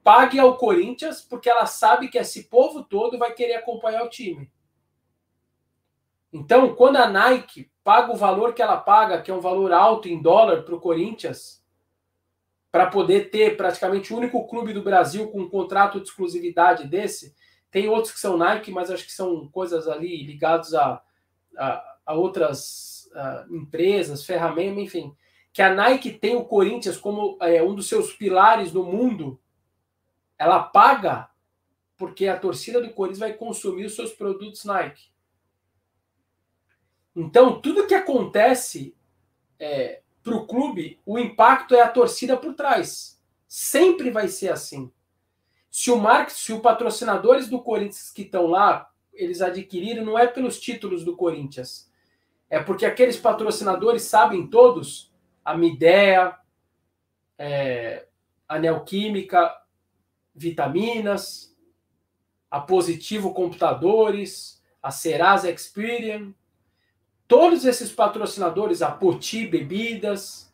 [0.04, 4.50] pague ao Corinthians, porque ela sabe que esse povo todo vai querer acompanhar o time.
[6.32, 10.08] Então, quando a Nike paga o valor que ela paga, que é um valor alto
[10.08, 11.61] em dólar para o Corinthians,
[12.72, 17.36] para poder ter praticamente o único clube do Brasil com um contrato de exclusividade desse.
[17.70, 21.02] Tem outros que são Nike, mas acho que são coisas ali ligadas a,
[21.56, 25.14] a, a outras a, empresas, ferramentas, enfim.
[25.52, 29.38] Que a Nike tem o Corinthians como é, um dos seus pilares no mundo,
[30.38, 31.28] ela paga
[31.98, 35.12] porque a torcida do Corinthians vai consumir os seus produtos Nike.
[37.14, 38.96] Então, tudo que acontece
[39.58, 43.20] é, para o clube, o impacto é a torcida por trás.
[43.46, 44.90] Sempre vai ser assim.
[45.70, 50.26] Se o marketing, se os patrocinadores do Corinthians que estão lá, eles adquiriram, não é
[50.26, 51.90] pelos títulos do Corinthians.
[52.48, 55.12] É porque aqueles patrocinadores sabem todos,
[55.44, 56.36] a Midea,
[57.38, 58.06] é,
[58.46, 59.54] a Neoquímica,
[60.34, 61.56] Vitaminas,
[62.50, 66.34] a Positivo Computadores, a Serasa Experian,
[67.32, 70.52] todos esses patrocinadores, a Poti Bebidas,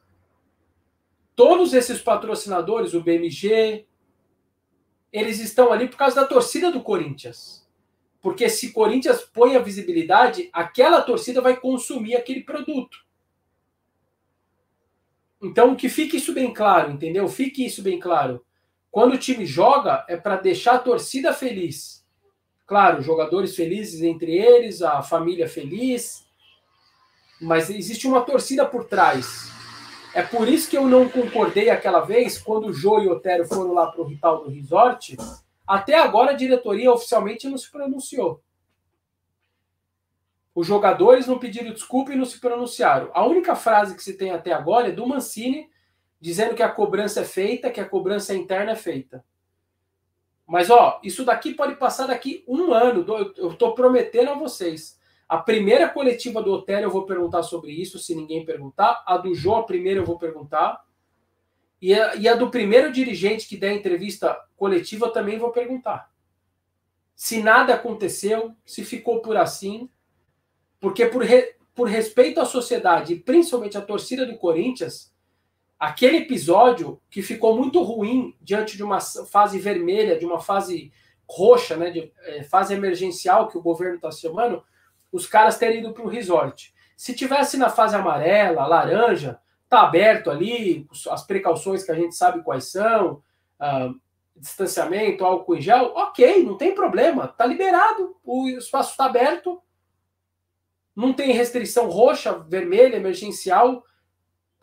[1.35, 3.85] todos esses patrocinadores, o BMG,
[5.13, 7.69] eles estão ali por causa da torcida do Corinthians.
[8.21, 13.05] Porque se Corinthians põe a visibilidade, aquela torcida vai consumir aquele produto.
[15.43, 17.27] Então, que fique isso bem claro, entendeu?
[17.27, 18.47] Fique isso bem claro.
[18.89, 22.07] Quando o time joga, é para deixar a torcida feliz.
[22.65, 26.28] Claro, jogadores felizes entre eles, a família feliz,
[27.41, 29.51] mas existe uma torcida por trás.
[30.15, 33.47] É por isso que eu não concordei aquela vez, quando o Jô e o Otero
[33.47, 35.17] foram lá para o Rital do Resort.
[35.67, 38.43] Até agora a diretoria oficialmente não se pronunciou.
[40.55, 43.11] Os jogadores não pediram desculpa e não se pronunciaram.
[43.15, 45.71] A única frase que se tem até agora é do Mancini
[46.21, 49.25] dizendo que a cobrança é feita, que a cobrança interna é feita.
[50.45, 53.05] Mas ó, isso daqui pode passar daqui um ano.
[53.37, 54.98] Eu estou prometendo a vocês.
[55.29, 59.03] A primeira coletiva do hotel eu vou perguntar sobre isso, se ninguém perguntar.
[59.07, 60.83] A do Jô, a primeira eu vou perguntar.
[61.83, 66.11] E a, e a do primeiro dirigente que der entrevista coletiva eu também vou perguntar.
[67.15, 69.91] Se nada aconteceu, se ficou por assim,
[70.81, 75.13] porque por, re, por respeito à sociedade e principalmente à torcida do Corinthians,
[75.79, 80.93] aquele episódio que ficou muito ruim diante de uma fase vermelha, de uma fase
[81.29, 84.65] roxa, né, de é, fase emergencial que o governo está chamando,
[85.13, 86.75] os caras terem ido para o resort.
[86.97, 92.43] Se tivesse na fase amarela, laranja, tá aberto ali, as precauções que a gente sabe
[92.43, 93.23] quais são,
[94.37, 99.61] distanciamento, álcool em gel, ok, não tem problema, tá liberado, o espaço está aberto,
[100.95, 103.85] não tem restrição roxa, vermelha, emergencial,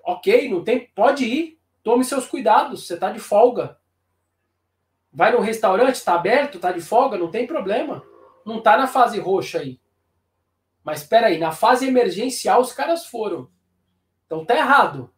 [0.04, 3.78] ok, não tem, pode ir, tome seus cuidados, você tá de folga.
[5.14, 8.04] Vai no restaurante, tá aberto, tá de folga, não tem problema.
[8.46, 9.80] Não tá na fase roxa aí.
[10.86, 13.50] Mas espera aí, na fase emergencial os caras foram.
[14.28, 15.12] Então tá errado.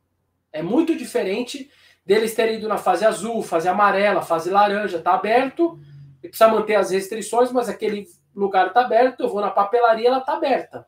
[0.52, 1.70] É muito diferente
[2.06, 5.78] deles terem ido na fase azul, fase amarela, fase laranja, tá aberto.
[6.24, 10.22] E precisa manter as restrições, mas aquele lugar tá aberto, eu vou na papelaria, ela
[10.22, 10.88] tá aberta.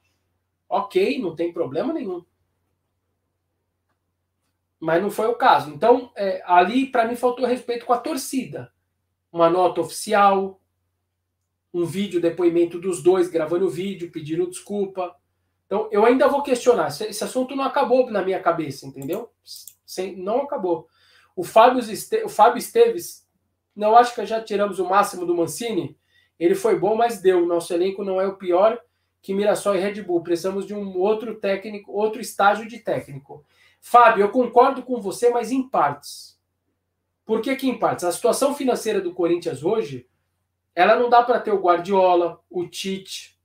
[0.69, 2.23] Ok, não tem problema nenhum.
[4.79, 5.71] Mas não foi o caso.
[5.71, 8.71] Então, é, ali, para mim, faltou respeito com a torcida.
[9.29, 10.61] Uma nota oficial,
[11.73, 15.15] um vídeo, depoimento dos dois gravando o vídeo, pedindo desculpa.
[15.65, 16.87] Então, eu ainda vou questionar.
[16.87, 19.29] Esse assunto não acabou na minha cabeça, entendeu?
[19.85, 20.87] Sem, não acabou.
[21.35, 23.27] O Fábio, Este, o Fábio Esteves,
[23.75, 25.97] não acho que já tiramos o máximo do Mancini.
[26.39, 27.45] Ele foi bom, mas deu.
[27.45, 28.81] Nosso elenco não é o pior
[29.21, 30.23] que Mirassol e Red Bull.
[30.23, 33.45] Precisamos de um outro técnico, outro estágio de técnico.
[33.79, 36.37] Fábio, eu concordo com você, mas em partes.
[37.25, 38.05] Por que, que em partes?
[38.05, 40.07] A situação financeira do Corinthians hoje
[40.75, 43.37] ela não dá para ter o Guardiola, o Tite.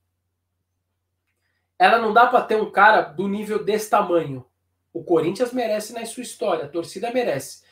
[1.79, 4.45] Ela não dá para ter um cara do nível desse tamanho.
[4.93, 7.65] O Corinthians merece na sua história, a torcida merece.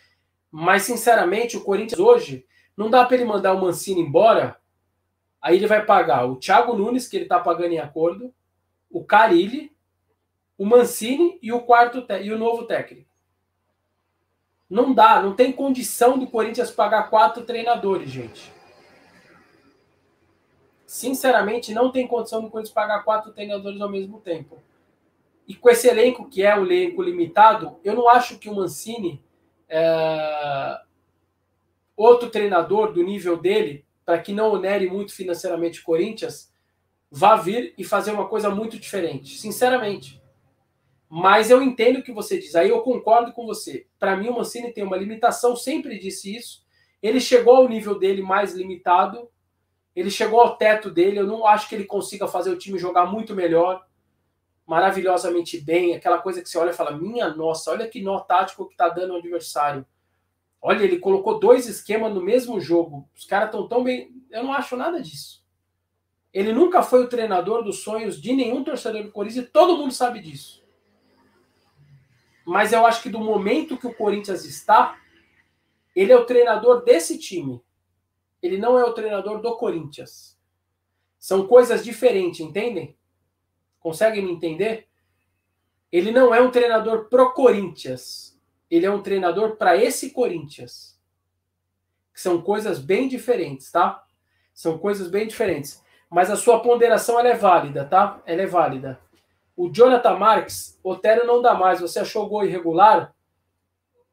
[0.50, 4.60] Mas, sinceramente, o Corinthians hoje não dá para ele mandar o Mancini embora.
[5.40, 8.34] Aí ele vai pagar o Thiago Nunes, que ele está pagando em acordo,
[8.90, 9.74] o Carilli,
[10.58, 13.10] o Mancini e o quarto e o novo técnico.
[14.68, 18.61] Não dá, não tem condição do Corinthians pagar quatro treinadores, gente
[20.92, 24.62] sinceramente, não tem condição do Corinthians pagar quatro treinadores ao mesmo tempo.
[25.48, 29.24] E com esse elenco, que é um elenco limitado, eu não acho que o Mancini,
[29.70, 30.78] é...
[31.96, 36.52] outro treinador do nível dele, para que não onere muito financeiramente o Corinthians,
[37.10, 40.22] vá vir e fazer uma coisa muito diferente, sinceramente.
[41.08, 43.86] Mas eu entendo o que você diz, aí eu concordo com você.
[43.98, 46.62] Para mim, o Mancini tem uma limitação, sempre disse isso.
[47.02, 49.31] Ele chegou ao nível dele mais limitado,
[49.94, 51.18] ele chegou ao teto dele.
[51.18, 53.86] Eu não acho que ele consiga fazer o time jogar muito melhor,
[54.66, 55.94] maravilhosamente bem.
[55.94, 58.88] Aquela coisa que você olha e fala: Minha nossa, olha que nó tático que tá
[58.88, 59.86] dando o adversário.
[60.60, 63.08] Olha, ele colocou dois esquemas no mesmo jogo.
[63.14, 64.10] Os caras estão tão bem.
[64.30, 65.42] Eu não acho nada disso.
[66.32, 69.92] Ele nunca foi o treinador dos sonhos de nenhum torcedor do Corinthians e todo mundo
[69.92, 70.62] sabe disso.
[72.46, 74.98] Mas eu acho que do momento que o Corinthians está,
[75.94, 77.60] ele é o treinador desse time
[78.42, 80.36] ele não é o treinador do Corinthians.
[81.18, 82.96] São coisas diferentes, entendem?
[83.78, 84.88] Conseguem me entender?
[85.90, 88.36] Ele não é um treinador pro Corinthians.
[88.68, 90.98] Ele é um treinador para esse Corinthians.
[92.12, 94.04] São coisas bem diferentes, tá?
[94.52, 95.82] São coisas bem diferentes.
[96.10, 98.20] Mas a sua ponderação ela é válida, tá?
[98.26, 99.00] Ela é válida.
[99.56, 101.80] O Jonathan Marques, Otero não dá mais.
[101.80, 103.14] Você achou gol irregular?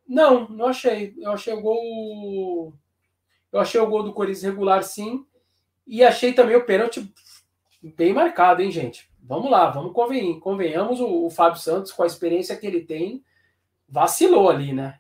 [0.08, 1.16] Não, não achei.
[1.18, 2.74] Eu achei o gol
[3.52, 5.26] eu achei o gol do Corinthians regular, sim.
[5.86, 7.12] E achei também o pênalti
[7.82, 9.10] bem marcado, hein, gente?
[9.22, 11.00] Vamos lá, vamos conven convenhamos.
[11.00, 13.24] O, o Fábio Santos, com a experiência que ele tem,
[13.88, 15.00] vacilou ali, né?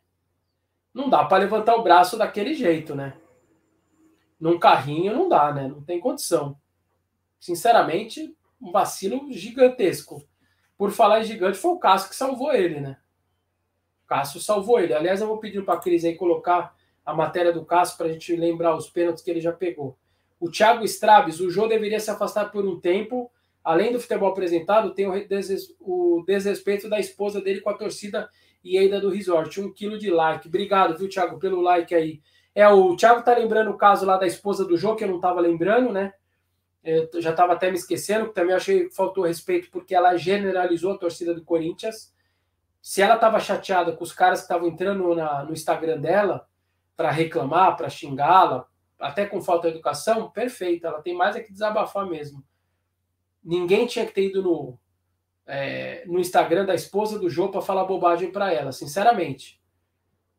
[0.93, 3.15] Não dá para levantar o braço daquele jeito, né?
[4.39, 5.67] Num carrinho não dá, né?
[5.67, 6.57] Não tem condição.
[7.39, 10.27] Sinceramente, um vacilo gigantesco.
[10.77, 12.97] Por falar em gigante, foi o Cássio que salvou ele, né?
[14.03, 14.93] O Cássio salvou ele.
[14.93, 16.75] Aliás, eu vou pedir para a Cris aí colocar
[17.09, 19.97] a matéria do Cássio para a gente lembrar os pênaltis que ele já pegou.
[20.39, 23.31] O Thiago Straves, o Jô deveria se afastar por um tempo.
[23.63, 28.29] Além do futebol apresentado, tem o, desrespeito da esposa dele com a torcida
[28.63, 29.59] e ainda do resort.
[29.59, 30.47] Um quilo de like.
[30.47, 32.21] Obrigado, viu, Thiago, pelo like aí.
[32.53, 35.15] É, o Thiago tá lembrando o caso lá da esposa do Jô, que eu não
[35.15, 36.13] estava lembrando, né?
[36.83, 40.97] Eu já estava até me esquecendo, também achei que faltou respeito porque ela generalizou a
[40.97, 42.13] torcida do Corinthians.
[42.81, 46.47] Se ela estava chateada com os caras que estavam entrando na, no Instagram dela
[46.99, 48.67] para reclamar, para xingá-la,
[48.99, 50.85] até com falta de educação, perfeito.
[50.85, 52.43] Ela tem mais é que desabafar mesmo.
[53.41, 54.77] Ninguém tinha que ter ido no,
[55.47, 59.61] é, no Instagram da esposa do Jô para falar bobagem para ela, sinceramente.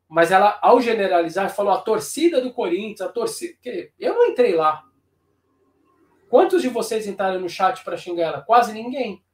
[0.07, 3.57] Mas ela, ao generalizar, falou a torcida do Corinthians, a torcida.
[3.97, 4.83] Eu não entrei lá.
[6.29, 8.41] Quantos de vocês entraram no chat para xingar ela?
[8.43, 9.25] Quase ninguém.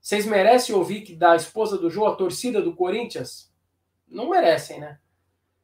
[0.00, 3.52] Vocês merecem ouvir que da esposa do João a torcida do Corinthians?
[4.06, 5.00] Não merecem, né?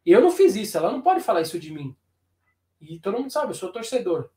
[0.07, 1.95] Eu não fiz isso, ela não pode falar isso de mim.
[2.81, 4.31] E todo mundo sabe, eu sou torcedor.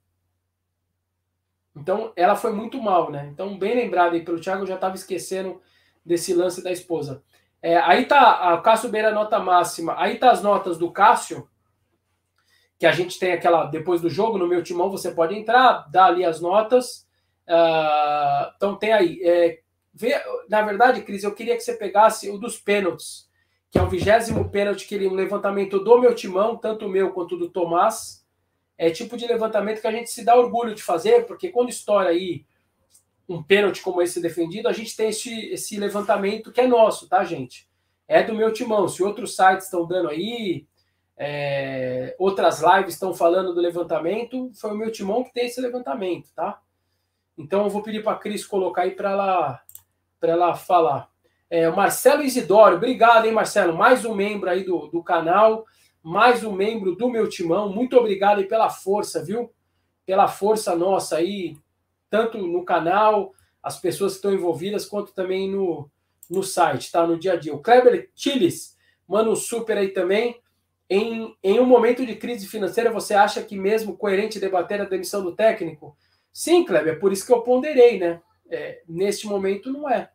[1.76, 3.30] Então, ela foi muito mal, né?
[3.32, 5.62] Então, bem lembrado aí pelo Thiago, eu já estava esquecendo
[6.04, 7.24] desse lance da esposa.
[7.62, 9.96] É, aí tá, a Cássio Beira nota máxima.
[9.98, 11.48] Aí tá as notas do Cássio
[12.80, 16.06] que a gente tem aquela, depois do jogo, no meu timão, você pode entrar, dar
[16.06, 17.06] ali as notas.
[17.46, 19.22] Uh, então tem aí.
[19.22, 19.60] É,
[19.94, 20.16] vê,
[20.50, 23.29] na verdade, Cris, eu queria que você pegasse o dos pênaltis,
[23.72, 27.12] que é o vigésimo pênalti, que ele, um levantamento do meu timão, tanto o meu
[27.12, 28.26] quanto do Tomás.
[28.78, 32.10] É tipo de levantamento que a gente se dá orgulho de fazer, porque quando estoura
[32.10, 32.46] aí
[33.28, 37.24] um pênalti como esse defendido, a gente tem esse, esse levantamento que é nosso, tá,
[37.24, 37.70] gente?
[38.08, 38.88] É do meu timão.
[38.88, 40.66] Se outros sites estão dando aí,
[41.16, 46.30] é, outras lives estão falando do levantamento, foi o meu timão que tem esse levantamento,
[46.34, 46.60] tá?
[47.38, 49.62] Então eu vou pedir para a Cris colocar aí para ela,
[50.22, 51.12] ela falar.
[51.50, 53.76] É, o Marcelo Isidoro, obrigado, hein, Marcelo?
[53.76, 55.66] Mais um membro aí do, do canal,
[56.04, 57.74] mais um membro do meu timão.
[57.74, 59.52] Muito obrigado aí pela força, viu?
[60.06, 61.58] Pela força nossa aí,
[62.08, 63.34] tanto no canal,
[63.64, 65.90] as pessoas que estão envolvidas, quanto também no,
[66.30, 67.08] no site, tá?
[67.08, 67.56] No dia a dia.
[67.56, 70.40] O Kleber Chiles, manda um super aí também.
[70.88, 75.24] Em, em um momento de crise financeira, você acha que mesmo coerente debater a demissão
[75.24, 75.98] do técnico?
[76.32, 78.22] Sim, Kleber, é por isso que eu ponderei, né?
[78.52, 80.12] É, neste momento não é.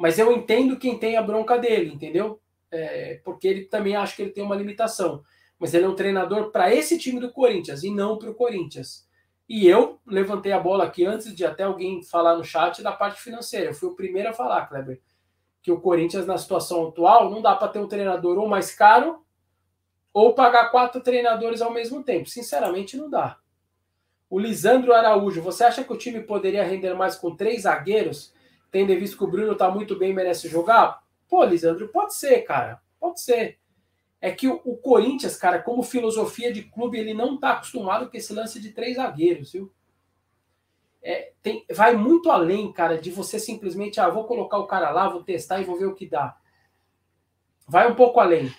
[0.00, 2.40] Mas eu entendo quem tem a bronca dele, entendeu?
[2.70, 5.22] É, porque ele também acha que ele tem uma limitação.
[5.58, 9.06] Mas ele é um treinador para esse time do Corinthians e não para o Corinthians.
[9.46, 13.20] E eu levantei a bola aqui antes de até alguém falar no chat da parte
[13.20, 13.66] financeira.
[13.66, 15.02] Eu fui o primeiro a falar, Kleber,
[15.60, 19.22] que o Corinthians, na situação atual, não dá para ter um treinador ou mais caro
[20.14, 22.26] ou pagar quatro treinadores ao mesmo tempo.
[22.26, 23.36] Sinceramente, não dá.
[24.30, 28.32] O Lisandro Araújo, você acha que o time poderia render mais com três zagueiros,
[28.70, 31.02] tendo visto que o Bruno está muito bem merece jogar?
[31.28, 32.80] Pô, Lisandro, pode ser, cara.
[32.98, 33.58] Pode ser.
[34.20, 38.16] É que o, o Corinthians, cara, como filosofia de clube, ele não está acostumado com
[38.16, 39.72] esse lance de três zagueiros, viu?
[41.02, 45.08] É, tem, vai muito além, cara, de você simplesmente, ah, vou colocar o cara lá,
[45.08, 46.36] vou testar e vou ver o que dá.
[47.66, 48.52] Vai um pouco além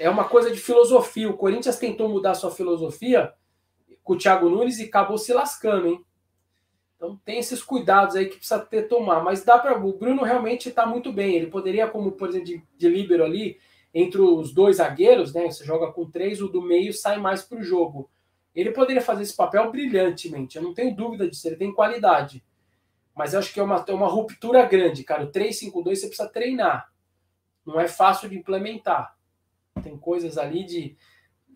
[0.00, 1.28] é uma coisa de filosofia.
[1.28, 3.34] O Corinthians tentou mudar sua filosofia
[4.02, 6.04] com o Thiago Nunes e acabou se lascando, hein?
[7.00, 9.24] Então tem esses cuidados aí que precisa ter tomar.
[9.24, 11.34] Mas dá para o Bruno realmente está muito bem.
[11.34, 13.58] Ele poderia, como por exemplo, de, de líbero ali,
[13.94, 15.50] entre os dois zagueiros, né?
[15.50, 18.10] Você joga com três, o do meio sai mais para o jogo.
[18.54, 20.58] Ele poderia fazer esse papel brilhantemente.
[20.58, 21.48] Eu não tenho dúvida disso.
[21.48, 22.44] Ele tem qualidade.
[23.16, 25.24] Mas eu acho que é uma, é uma ruptura grande, cara.
[25.24, 26.92] O 3-5-2 você precisa treinar.
[27.64, 29.16] Não é fácil de implementar.
[29.82, 30.94] Tem coisas ali de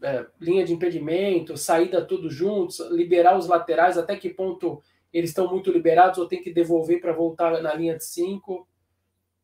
[0.03, 4.83] é, linha de impedimento, saída tudo juntos, liberar os laterais, até que ponto
[5.15, 8.69] eles estão muito liberados ou tem que devolver para voltar na linha de cinco.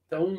[0.04, 0.34] Então.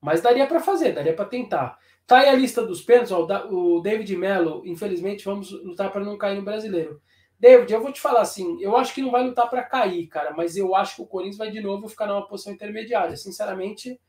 [0.00, 1.76] Mas daria para fazer, daria para tentar.
[2.06, 3.12] Tá aí a lista dos pênaltis,
[3.50, 7.02] o David Mello, infelizmente, vamos lutar para não cair no brasileiro.
[7.38, 10.32] David, eu vou te falar assim, eu acho que não vai lutar para cair, cara,
[10.32, 13.16] mas eu acho que o Corinthians vai de novo ficar numa posição intermediária.
[13.16, 14.00] Sinceramente,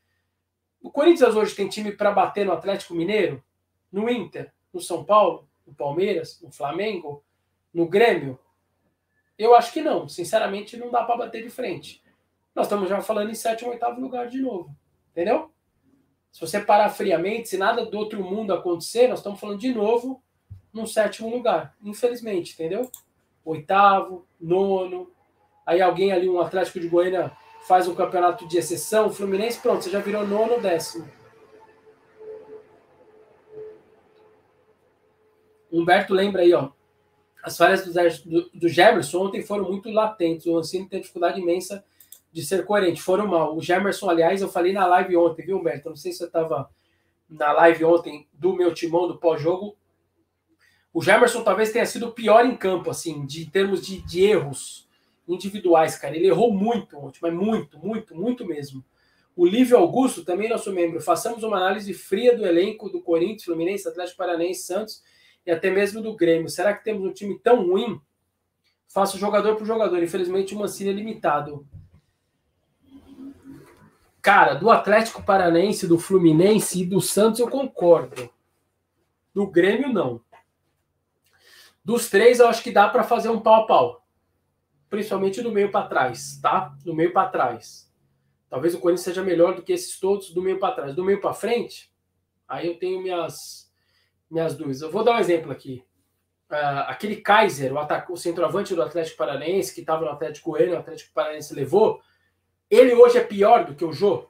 [0.80, 3.42] o Corinthians hoje tem time para bater no Atlético Mineiro,
[3.90, 7.24] no Inter, no São Paulo, no Palmeiras, no Flamengo,
[7.72, 8.38] no Grêmio?
[9.38, 10.08] Eu acho que não.
[10.08, 12.02] Sinceramente, não dá para bater de frente.
[12.54, 14.74] Nós estamos já falando em sétimo, oitavo lugar de novo.
[15.10, 15.50] Entendeu?
[16.30, 20.22] Se você parar friamente, se nada do outro mundo acontecer, nós estamos falando de novo
[20.72, 21.76] num sétimo lugar.
[21.82, 22.90] Infelizmente, entendeu?
[23.44, 25.10] Oitavo, nono.
[25.66, 27.32] Aí alguém ali, um Atlético de Goiânia
[27.66, 31.08] faz um campeonato de exceção, o Fluminense, pronto, você já virou nono ou décimo.
[35.70, 36.70] Humberto lembra aí, ó.
[37.42, 37.84] As falhas
[38.24, 40.46] do, do, Gemerson ontem foram muito latentes.
[40.46, 41.84] O Ancino tem dificuldade imensa
[42.30, 43.02] de ser coerente.
[43.02, 43.56] Foram mal.
[43.56, 45.88] O Gemerson, aliás, eu falei na live ontem, viu, Humberto?
[45.88, 46.70] não sei se você estava
[47.28, 49.76] na live ontem do meu timão do pós-jogo.
[50.94, 54.88] O Gemerson talvez tenha sido o pior em campo, assim, de termos de, de erros
[55.26, 56.14] individuais, cara.
[56.14, 58.84] Ele errou muito ontem, mas muito, muito, muito mesmo.
[59.34, 63.88] O Lívio Augusto, também nosso membro, façamos uma análise fria do elenco do Corinthians, Fluminense,
[63.88, 65.02] Atlético Paranaense, Santos
[65.46, 66.48] e até mesmo do Grêmio.
[66.48, 68.00] Será que temos um time tão ruim?
[68.88, 70.02] Faço jogador por jogador.
[70.02, 71.66] Infelizmente, o Mancini é limitado.
[74.20, 78.30] Cara, do Atlético Paranense, do Fluminense e do Santos eu concordo.
[79.34, 80.20] Do Grêmio, não.
[81.84, 84.06] Dos três, eu acho que dá para fazer um pau a pau.
[84.88, 86.76] Principalmente do meio para trás, tá?
[86.84, 87.90] Do meio para trás.
[88.48, 90.94] Talvez o Corinthians seja melhor do que esses todos do meio para trás.
[90.94, 91.90] Do meio para frente,
[92.46, 93.71] aí eu tenho minhas,
[94.32, 94.80] minhas dúvidas.
[94.80, 95.84] Eu vou dar um exemplo aqui.
[96.50, 100.78] Uh, aquele Kaiser, o, o centroavante do Atlético Paranaense, que estava no Atlético Goiano, o
[100.78, 102.00] Atlético Paranaense levou,
[102.70, 104.28] ele hoje é pior do que o Jô?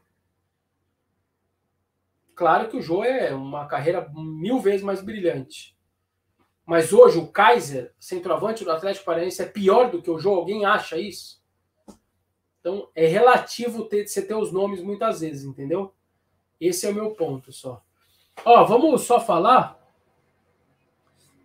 [2.35, 5.77] Claro que o Jô é uma carreira mil vezes mais brilhante.
[6.65, 10.35] Mas hoje o Kaiser, centroavante do Atlético Paranaense, é pior do que o Jô?
[10.35, 11.43] Alguém acha isso?
[12.61, 15.93] Então é relativo ter, você ter os nomes muitas vezes, entendeu?
[16.61, 17.83] Esse é o meu ponto só.
[18.45, 19.82] Ó, vamos só falar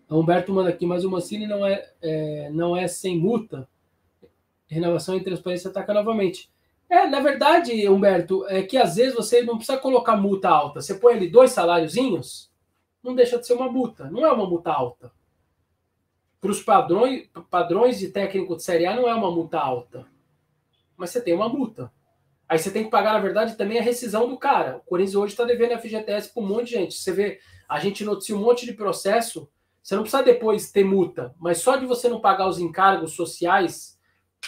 [0.10, 3.68] Humberto manda aqui, mas o Mancini não é, é, não é sem multa.
[4.68, 6.50] Renovação e transparência ataca novamente.
[6.90, 10.82] É, na verdade, Humberto, é que às vezes você não precisa colocar multa alta.
[10.82, 12.50] Você põe ali dois saláriozinhos,
[13.04, 14.10] não deixa de ser uma multa.
[14.10, 15.12] Não é uma multa alta.
[16.40, 20.06] Para os padrões, padrões de técnico de Série A, não é uma multa alta.
[20.96, 21.92] Mas você tem uma multa.
[22.48, 24.78] Aí você tem que pagar, na verdade, também a rescisão do cara.
[24.78, 26.96] O Corinthians hoje está devendo FGTS para um monte de gente.
[26.96, 29.50] Você vê, a gente noticia um monte de processo
[29.88, 33.98] você não precisa depois ter multa, mas só de você não pagar os encargos sociais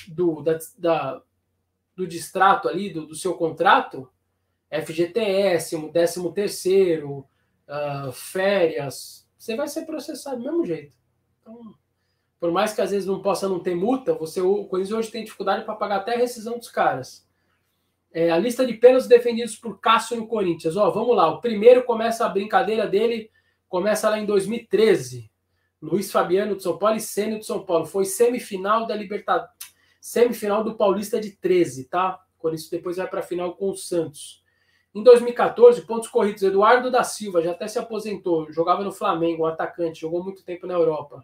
[0.06, 1.24] do, da, da
[1.96, 4.10] do distrato ali, do, do, seu contrato,
[4.70, 7.26] FGTS, 13 terceiro,
[7.70, 10.92] uh, férias, você vai ser processado do mesmo jeito.
[11.42, 11.74] Então,
[12.38, 15.24] por mais que às vezes não possa não ter multa, você o Corinthians hoje tem
[15.24, 17.26] dificuldade para pagar até a rescisão dos caras.
[18.12, 20.76] É, a lista de pênaltis defendidos por Cássio no Corinthians.
[20.76, 21.30] Ó, vamos lá.
[21.30, 23.32] O primeiro começa a brincadeira dele,
[23.70, 25.32] começa lá em 2013.
[25.82, 27.86] Luiz Fabiano de São Paulo e Sênio de São Paulo.
[27.86, 29.54] Foi semifinal da Libertadores.
[30.02, 32.20] Semifinal do Paulista de 13, tá?
[32.38, 34.44] Quando isso depois vai para a final com o Santos.
[34.94, 36.42] Em 2014, pontos corridos.
[36.42, 40.66] Eduardo da Silva já até se aposentou, jogava no Flamengo, um atacante, jogou muito tempo
[40.66, 41.24] na Europa.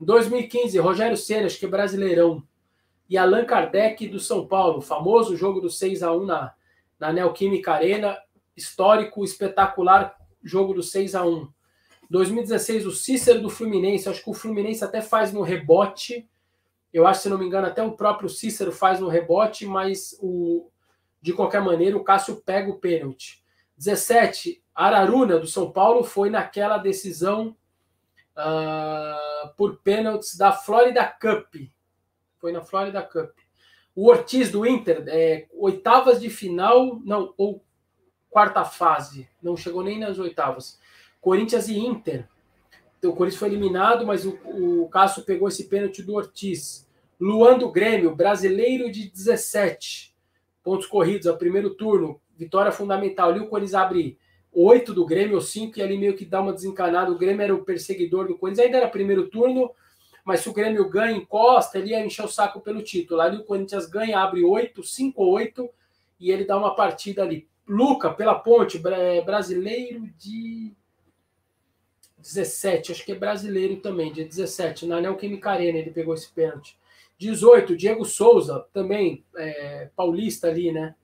[0.00, 2.42] Em 2015, Rogério Senna, que é brasileirão.
[3.08, 6.54] E Allan Kardec do São Paulo, famoso jogo do 6 a 1 na,
[6.98, 8.18] na Neoquímica Arena,
[8.56, 11.55] histórico, espetacular jogo do 6 a 1
[12.10, 14.08] 2016, o Cícero do Fluminense.
[14.08, 16.28] Acho que o Fluminense até faz no rebote.
[16.92, 20.70] Eu acho, se não me engano, até o próprio Cícero faz no rebote, mas o,
[21.20, 23.44] de qualquer maneira o Cássio pega o pênalti.
[23.76, 27.56] 17, Araruna do São Paulo foi naquela decisão
[28.36, 31.54] uh, por pênaltis da Florida Cup.
[32.38, 33.30] Foi na Florida Cup.
[33.94, 37.64] O Ortiz do Inter, é, oitavas de final, não, ou
[38.28, 40.78] quarta fase, não chegou nem nas oitavas.
[41.26, 42.24] Corinthians e Inter.
[42.96, 46.86] Então, o Corinthians foi eliminado, mas o, o Cássio pegou esse pênalti do Ortiz.
[47.20, 50.14] Luan do Grêmio, brasileiro de 17
[50.62, 53.30] pontos corridos, ao primeiro turno, vitória fundamental.
[53.30, 54.16] Ali o Corinthians abre
[54.52, 57.10] 8 do Grêmio, ou 5, e ali meio que dá uma desencanada.
[57.10, 59.72] O Grêmio era o perseguidor do Corinthians, ainda era primeiro turno,
[60.24, 63.20] mas se o Grêmio ganha, encosta, ele ia encher o saco pelo título.
[63.20, 65.68] Ali o Corinthians ganha, abre 8, 5 ou 8,
[66.20, 67.48] e ele dá uma partida ali.
[67.66, 70.72] Luca, pela ponte, brasileiro de
[72.26, 76.78] 17, acho que é brasileiro também, dia 17, na Neoquímica Arena ele pegou esse pênalti.
[77.18, 80.94] 18, Diego Souza, também é, paulista ali, né?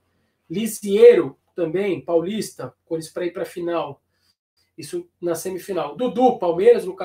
[0.49, 4.01] Lisiero, também, paulista, eles para ir para a final.
[4.77, 5.95] Isso na semifinal.
[5.95, 6.95] Dudu, Palmeiras, no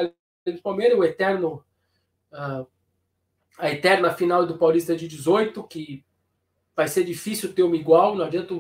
[0.63, 1.65] Palmeiras, o eterno.
[2.33, 2.67] Uh,
[3.59, 6.05] a eterna final do Paulista de 18, que
[6.77, 8.55] vai ser difícil ter uma igual, não adianta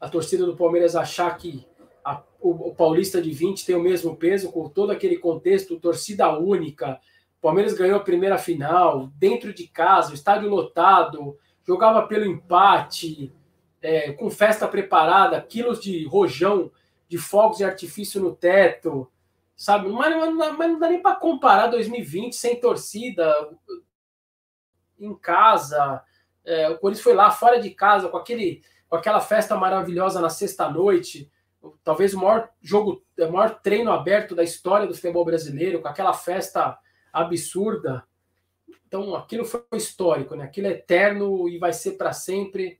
[0.00, 1.64] a torcida do Palmeiras achar que
[2.04, 6.36] a, o, o, Paulista de 20 tem o mesmo peso, com todo aquele contexto, torcida
[6.36, 7.00] única.
[7.38, 13.32] O Palmeiras ganhou a primeira final, dentro de casa, estádio lotado, jogava pelo empate,
[13.80, 16.70] é, com festa preparada, quilos de rojão,
[17.08, 19.10] de fogos de artifício no teto,
[19.56, 19.88] sabe?
[19.88, 23.32] Mas, mas, mas não dá nem para comparar 2020 sem torcida,
[24.98, 26.02] em casa.
[26.44, 30.28] É, o Corinthians foi lá fora de casa com aquele com aquela festa maravilhosa na
[30.28, 31.30] sexta noite
[31.84, 36.12] talvez o maior jogo, o maior treino aberto da história do futebol brasileiro, com aquela
[36.12, 36.78] festa
[37.12, 38.04] absurda.
[38.86, 40.44] Então, aquilo foi histórico, né?
[40.44, 42.78] Aquilo é eterno e vai ser para sempre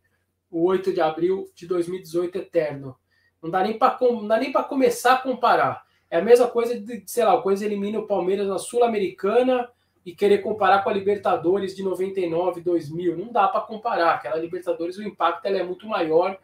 [0.51, 2.97] o 8 de abril de 2018 eterno.
[3.43, 5.85] Não dá nem para começar a comparar.
[6.11, 9.69] É a mesma coisa de, sei lá, o Coisa elimina o Palmeiras na Sul-Americana
[10.05, 13.17] e querer comparar com a Libertadores de 99, 2000.
[13.17, 14.15] Não dá para comparar.
[14.15, 16.39] Aquela Libertadores, o impacto ela é muito maior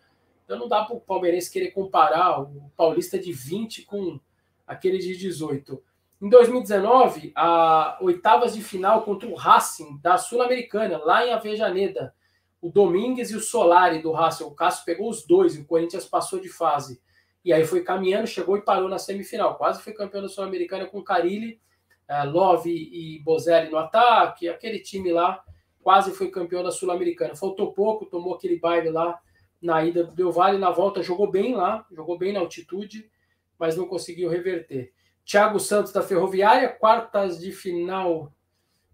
[0.48, 4.18] então não dá para o palmeirense querer comparar o paulista de 20 com
[4.66, 5.78] aquele de 18.
[6.22, 12.14] Em 2019, a oitavas de final contra o Racing da Sul-Americana, lá em Avejaneda.
[12.62, 14.44] O Domingues e o Solari do Racing.
[14.44, 16.98] O Cássio pegou os dois e o Corinthians passou de fase.
[17.44, 19.54] E aí foi caminhando, chegou e parou na semifinal.
[19.58, 21.60] Quase foi campeão da Sul-Americana com Carilli,
[22.08, 24.48] é, Love e Bozelli no ataque.
[24.48, 25.44] Aquele time lá
[25.82, 27.36] quase foi campeão da Sul-Americana.
[27.36, 29.20] Faltou pouco, tomou aquele baile lá
[29.60, 33.10] na ida do Del Valle, na volta jogou bem lá, jogou bem na altitude,
[33.58, 34.92] mas não conseguiu reverter.
[35.24, 38.32] Thiago Santos da Ferroviária, quartas de final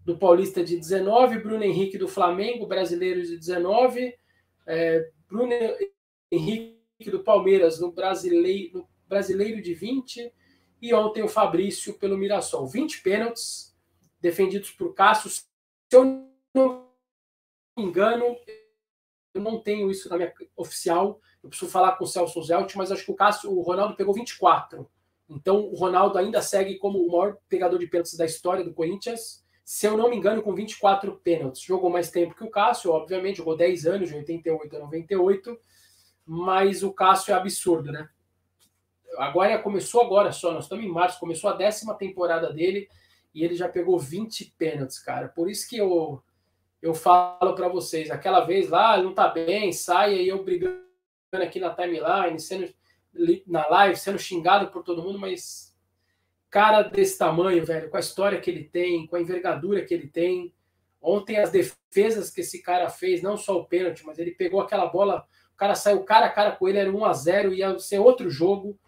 [0.03, 4.13] do Paulista de 19, Bruno Henrique do Flamengo, brasileiro de 19,
[4.67, 5.51] é, Bruno
[6.31, 6.75] Henrique
[7.09, 10.31] do Palmeiras no brasileiro, no brasileiro de 20,
[10.81, 12.67] e ontem o Fabrício pelo Mirassol.
[12.67, 13.75] 20 pênaltis
[14.19, 15.29] defendidos por Cássio.
[15.29, 15.45] Se
[15.91, 16.87] eu não
[17.77, 18.35] me engano,
[19.35, 22.91] eu não tenho isso na minha oficial, eu preciso falar com o Celso Zelt, mas
[22.91, 24.89] acho que o Cássio, o Ronaldo pegou 24.
[25.29, 29.43] Então, o Ronaldo ainda segue como o maior pegador de pênaltis da história do Corinthians.
[29.63, 31.61] Se eu não me engano, com 24 pênaltis.
[31.61, 35.59] Jogou mais tempo que o Cássio, obviamente, jogou 10 anos, de 88 a 98.
[36.25, 38.07] Mas o Cássio é absurdo, né?
[39.17, 42.89] Agora começou agora só, nós estamos em março, começou a décima temporada dele
[43.33, 45.27] e ele já pegou 20 pênaltis, cara.
[45.27, 46.21] Por isso que eu,
[46.85, 50.83] eu falo para vocês, aquela vez lá, ele não tá bem, sai aí eu brigando
[51.33, 52.71] aqui na timeline, sendo
[53.47, 55.75] na live, sendo xingado por todo mundo, mas
[56.49, 60.07] cara desse tamanho, velho, com a história que ele tem, com a envergadura que ele
[60.07, 60.53] tem.
[61.01, 64.85] Ontem as defesas que esse cara fez, não só o pênalti, mas ele pegou aquela
[64.85, 67.99] bola, o cara saiu cara a cara com ele, era 1 a 0 ia ser
[67.99, 68.79] outro jogo.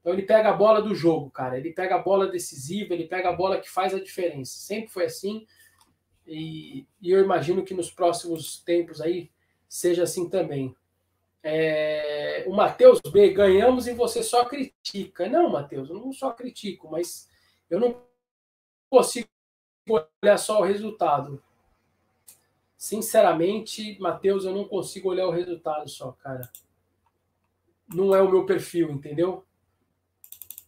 [0.00, 1.58] Então ele pega a bola do jogo, cara.
[1.58, 4.58] Ele pega a bola decisiva, ele pega a bola que faz a diferença.
[4.58, 5.46] Sempre foi assim.
[6.26, 9.30] E, e eu imagino que nos próximos tempos aí
[9.68, 10.74] seja assim também
[11.48, 15.28] é, o Matheus B, ganhamos e você só critica.
[15.28, 17.28] Não, Matheus, eu não só critico, mas
[17.70, 18.02] eu não
[18.90, 19.28] consigo
[19.88, 21.40] olhar só o resultado.
[22.76, 26.50] Sinceramente, Matheus, eu não consigo olhar o resultado só, cara.
[27.94, 29.44] Não é o meu perfil, entendeu?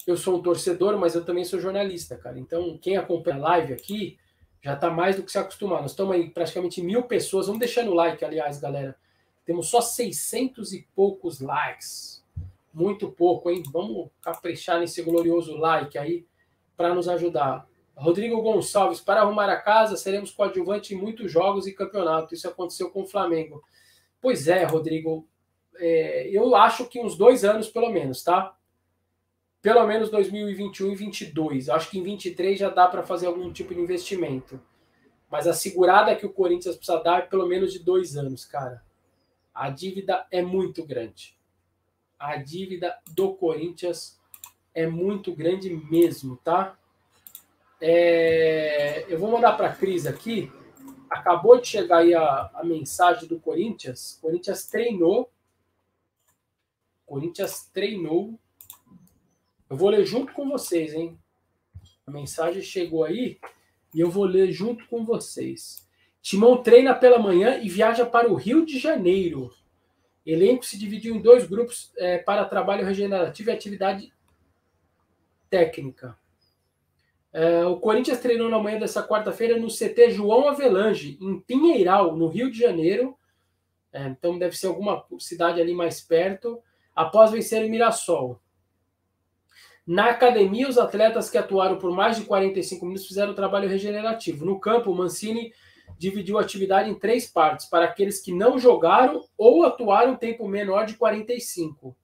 [0.06, 2.38] Eu sou um torcedor, mas eu também sou jornalista, cara.
[2.38, 4.16] Então, quem acompanha a live aqui
[4.62, 5.82] já tá mais do que se acostumar.
[5.82, 7.46] Nós estamos aí praticamente mil pessoas.
[7.46, 8.96] Vamos deixando o like, aliás, galera
[9.48, 12.22] temos só 600 e poucos likes.
[12.70, 13.62] Muito pouco, hein?
[13.72, 16.26] Vamos caprichar nesse glorioso like aí
[16.76, 17.66] para nos ajudar.
[17.96, 22.34] Rodrigo Gonçalves, para arrumar a casa, seremos coadjuvante em muitos jogos e campeonato.
[22.34, 23.64] Isso aconteceu com o Flamengo.
[24.20, 25.26] Pois é, Rodrigo.
[25.76, 28.54] É, eu acho que uns dois anos, pelo menos, tá?
[29.60, 31.68] Pelo menos 2021 e 2022.
[31.68, 34.60] Acho que em 23 já dá para fazer algum tipo de investimento.
[35.30, 38.82] Mas a segurada que o Corinthians precisa dar é pelo menos de dois anos, cara.
[39.52, 41.36] A dívida é muito grande.
[42.18, 44.18] A dívida do Corinthians
[44.74, 46.78] é muito grande mesmo, tá?
[47.80, 50.50] É, eu vou mandar para a Cris aqui.
[51.10, 54.18] Acabou de chegar aí a, a mensagem do Corinthians.
[54.20, 55.30] Corinthians treinou.
[57.04, 58.38] Corinthians treinou.
[59.68, 61.18] Eu vou ler junto com vocês, hein?
[62.06, 63.38] A mensagem chegou aí
[63.94, 65.86] e eu vou ler junto com vocês.
[66.22, 69.50] Timão treina pela manhã e viaja para o Rio de Janeiro.
[70.24, 74.12] Elenco se dividiu em dois grupos é, para trabalho regenerativo e atividade
[75.50, 76.18] técnica.
[77.32, 82.28] É, o Corinthians treinou na manhã dessa quarta-feira no CT João Avelange, em Pinheiral, no
[82.28, 83.16] Rio de Janeiro.
[83.92, 86.62] É, então deve ser alguma cidade ali mais perto,
[86.94, 88.40] após vencer o Mirassol.
[89.88, 94.44] Na academia, os atletas que atuaram por mais de 45 minutos fizeram trabalho regenerativo.
[94.44, 95.50] No campo, Mancini
[95.96, 100.84] dividiu a atividade em três partes, para aqueles que não jogaram ou atuaram tempo menor
[100.84, 101.96] de 45.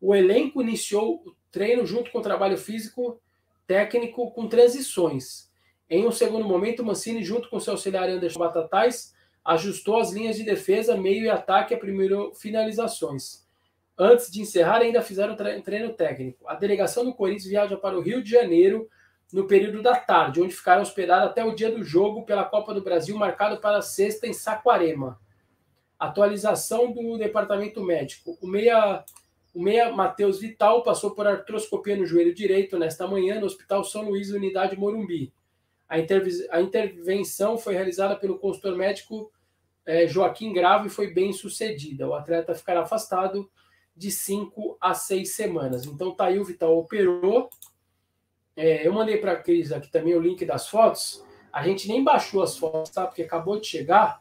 [0.00, 3.20] O elenco iniciou o treino junto com o trabalho físico
[3.66, 5.50] técnico com transições.
[5.90, 9.12] Em um segundo momento, Mancini, junto com seu auxiliar Anderson Batatais,
[9.44, 13.46] ajustou as linhas de defesa, meio e ataque a primeiro finalizações.
[13.98, 16.46] Antes de encerrar, ainda fizeram treino técnico.
[16.46, 18.88] A delegação do Corinthians viaja para o Rio de Janeiro
[19.32, 22.82] no período da tarde, onde ficaram hospedados até o dia do jogo pela Copa do
[22.82, 25.20] Brasil, marcado para sexta em Saquarema.
[25.98, 28.38] Atualização do departamento médico.
[28.40, 29.04] O meia,
[29.52, 34.02] o meia Matheus Vital passou por artroscopia no joelho direito nesta manhã no Hospital São
[34.02, 35.32] Luís, unidade Morumbi.
[35.88, 39.32] A, a intervenção foi realizada pelo consultor médico
[39.84, 42.06] é, Joaquim Gravo e foi bem sucedida.
[42.06, 43.50] O atleta ficará afastado
[43.98, 45.84] de cinco a seis semanas.
[45.84, 47.50] Então, tá aí, o Vital operou,
[48.56, 51.24] é, eu mandei para a Cris aqui também o link das fotos.
[51.52, 53.06] A gente nem baixou as fotos, tá?
[53.06, 54.20] Porque acabou de chegar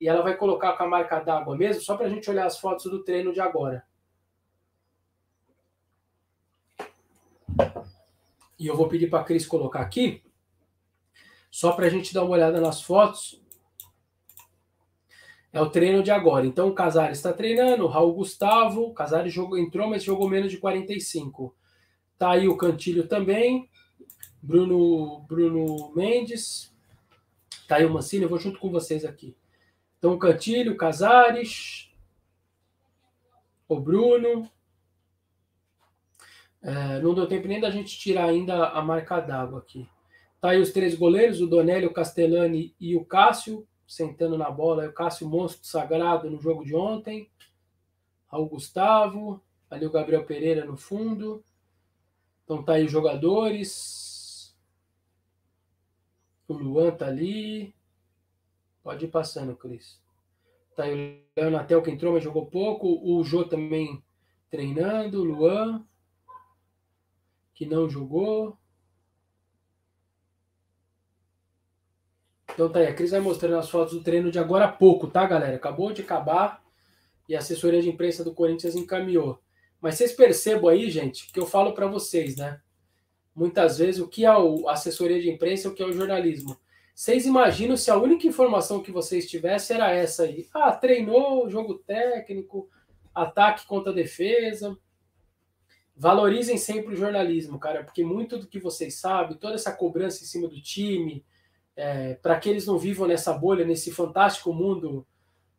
[0.00, 2.58] e ela vai colocar com a marca d'água mesmo, só para a gente olhar as
[2.58, 3.84] fotos do treino de agora.
[8.58, 10.22] E eu vou pedir para a Cris colocar aqui,
[11.50, 13.40] só para a gente dar uma olhada nas fotos.
[15.56, 16.46] É o treino de agora.
[16.46, 20.58] Então o Casares está treinando, Raul Gustavo, o Casares jogou, entrou, mas jogou menos de
[20.58, 21.56] 45.
[22.18, 23.66] Tá aí o Cantilho também,
[24.42, 26.70] Bruno, Bruno Mendes,
[27.66, 29.34] tá aí o Mancini, eu vou junto com vocês aqui.
[29.98, 31.90] Então o Cantilho, o Casares,
[33.66, 34.50] o Bruno.
[36.60, 39.88] É, não deu tempo nem da gente tirar ainda a marca d'água aqui.
[40.38, 44.88] Tá aí os três goleiros, o Donélio, o Castellani e o Cássio, sentando na bola.
[44.88, 47.30] O Cássio monstro sagrado no jogo de ontem.
[48.28, 51.44] Raul Gustavo, ali o Gabriel Pereira no fundo.
[52.44, 54.56] Então tá aí os jogadores.
[56.48, 57.74] O Luan tá ali.
[58.82, 60.00] Pode ir passando, Cris.
[60.76, 62.86] Tá aí o Leonatel que entrou, mas jogou pouco.
[63.02, 64.02] O Jô também
[64.50, 65.20] treinando.
[65.20, 65.84] O Luan,
[67.54, 68.56] que não jogou.
[72.56, 75.08] Então tá aí, a Cris vai mostrando as fotos do treino de agora a pouco,
[75.08, 75.56] tá, galera?
[75.56, 76.64] Acabou de acabar
[77.28, 79.38] e a assessoria de imprensa do Corinthians encaminhou.
[79.78, 82.58] Mas vocês percebam aí, gente, que eu falo para vocês, né?
[83.34, 84.38] Muitas vezes o que é a
[84.68, 86.58] assessoria de imprensa e o que é o jornalismo.
[86.94, 90.48] Vocês imaginam se a única informação que vocês tivessem era essa aí?
[90.54, 92.70] Ah, treinou, jogo técnico,
[93.14, 94.74] ataque contra defesa.
[95.94, 100.26] Valorizem sempre o jornalismo, cara, porque muito do que vocês sabem, toda essa cobrança em
[100.26, 101.22] cima do time,
[101.76, 105.06] é, para que eles não vivam nessa bolha, nesse fantástico mundo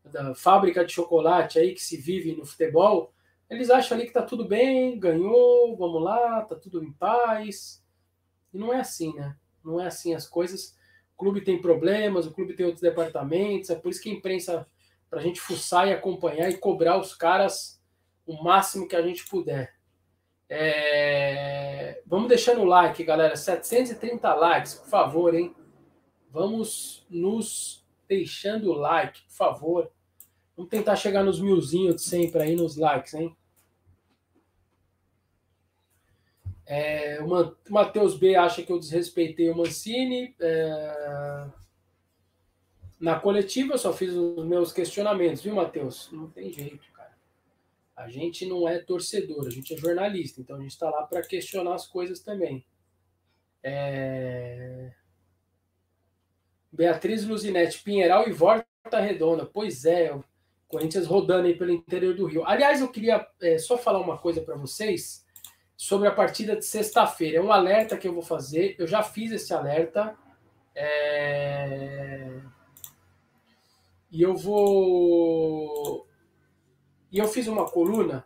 [0.03, 3.13] da fábrica de chocolate aí que se vive no futebol,
[3.49, 7.83] eles acham ali que tá tudo bem, ganhou, vamos lá, tá tudo em paz.
[8.53, 9.35] E não é assim, né?
[9.63, 10.75] Não é assim as coisas.
[11.13, 14.67] O clube tem problemas, o clube tem outros departamentos, é por isso que a imprensa,
[15.09, 17.81] para a gente fuçar e acompanhar e cobrar os caras
[18.25, 19.73] o máximo que a gente puder.
[20.49, 22.01] É...
[22.05, 23.35] Vamos deixando o like, galera.
[23.35, 25.55] 730 likes, por favor, hein?
[26.37, 29.91] Vamos nos deixando o like, por favor.
[30.55, 33.35] Vamos tentar chegar nos milzinhos de sempre aí nos likes, hein?
[36.63, 40.35] É, o Matheus B acha que eu desrespeitei o Mancini.
[40.39, 41.47] É...
[42.99, 46.07] Na coletiva eu só fiz os meus questionamentos, viu, Matheus?
[46.11, 47.17] Não tem jeito, cara.
[47.95, 51.23] A gente não é torcedor, a gente é jornalista, então a gente está lá para
[51.23, 52.63] questionar as coisas também.
[53.63, 54.93] É...
[56.71, 58.65] Beatriz Luzinete, Pinheiral e Volta
[58.99, 59.45] Redonda.
[59.45, 60.17] Pois é,
[60.67, 62.45] Corinthians rodando aí pelo interior do Rio.
[62.45, 65.25] Aliás, eu queria é, só falar uma coisa para vocês
[65.77, 67.37] sobre a partida de sexta-feira.
[67.37, 68.75] É um alerta que eu vou fazer.
[68.77, 70.17] Eu já fiz esse alerta.
[70.75, 72.41] É...
[74.11, 76.07] E eu vou.
[77.11, 78.25] E eu fiz uma coluna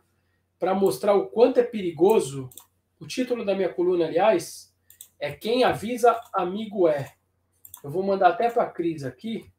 [0.58, 2.50] para mostrar o quanto é perigoso.
[3.00, 4.74] O título da minha coluna, aliás,
[5.20, 7.14] é Quem Avisa, Amigo É.
[7.84, 9.52] Eu vou mandar até para a Cris aqui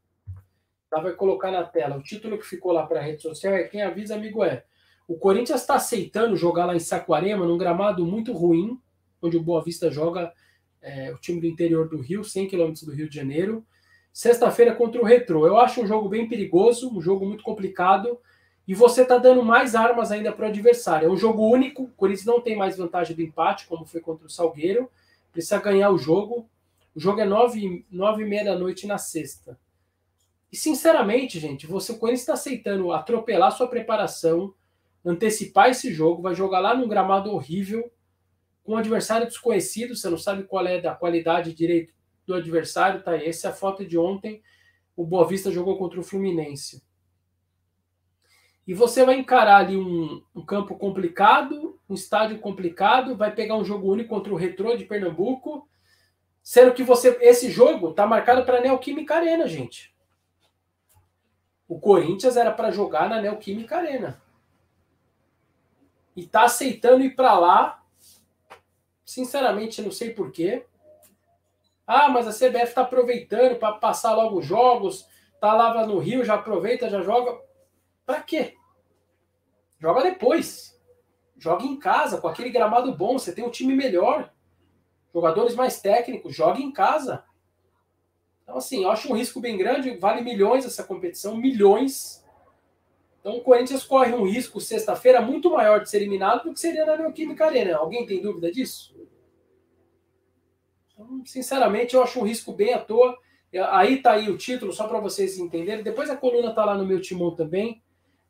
[0.92, 1.96] Tá, vai colocar na tela.
[1.96, 4.62] O título que ficou lá para a rede social é Quem avisa, amigo é.
[5.08, 8.78] O Corinthians está aceitando jogar lá em Saquarema, num gramado muito ruim,
[9.22, 10.30] onde o Boa Vista joga
[10.82, 13.64] é, o time do interior do Rio, 100 quilômetros do Rio de Janeiro.
[14.12, 15.46] Sexta-feira contra o Retro.
[15.46, 18.18] Eu acho um jogo bem perigoso, um jogo muito complicado.
[18.68, 21.08] E você está dando mais armas ainda para o adversário.
[21.08, 24.26] É um jogo único, o Corinthians não tem mais vantagem do empate, como foi contra
[24.26, 24.90] o Salgueiro.
[25.32, 26.46] Precisa ganhar o jogo.
[26.94, 29.58] O jogo é nove, nove e meia da noite na sexta.
[30.50, 34.54] E sinceramente, gente, você, o está aceitando atropelar sua preparação,
[35.04, 37.90] antecipar esse jogo, vai jogar lá num gramado horrível,
[38.62, 41.92] com um adversário desconhecido, você não sabe qual é da qualidade direito
[42.26, 43.26] do adversário, tá aí.
[43.26, 44.42] Essa é a foto de ontem.
[44.94, 46.82] O Boa Vista jogou contra o Fluminense.
[48.66, 53.64] E você vai encarar ali um, um campo complicado, um estádio complicado, vai pegar um
[53.64, 55.68] jogo único contra o Retrô de Pernambuco,
[56.42, 59.94] sendo que você esse jogo está marcado para Neoquímica Arena, gente.
[61.68, 64.20] O Corinthians era para jogar na Neoquímica Arena.
[66.14, 67.82] E tá aceitando ir para lá.
[69.04, 70.66] Sinceramente, não sei porquê.
[71.86, 75.08] Ah, mas a CBF está aproveitando para passar logo os jogos.
[75.40, 77.40] Tá lá no Rio, já aproveita, já joga.
[78.06, 78.56] Para quê?
[79.78, 80.80] Joga depois.
[81.36, 83.18] Joga em casa, com aquele gramado bom.
[83.18, 84.31] Você tem um time melhor.
[85.12, 86.34] Jogadores mais técnicos.
[86.34, 87.24] Joga em casa.
[88.42, 92.24] Então, assim, eu acho um risco bem grande, vale milhões essa competição, milhões.
[93.20, 96.84] Então, o Corinthians corre um risco sexta-feira muito maior de ser eliminado do que seria
[96.84, 97.76] na Neoquímica Arena.
[97.76, 98.94] Alguém tem dúvida disso?
[100.92, 103.16] Então, sinceramente, eu acho um risco bem à toa.
[103.70, 105.84] Aí tá aí o título, só para vocês entenderem.
[105.84, 107.82] Depois a coluna tá lá no meu timão também,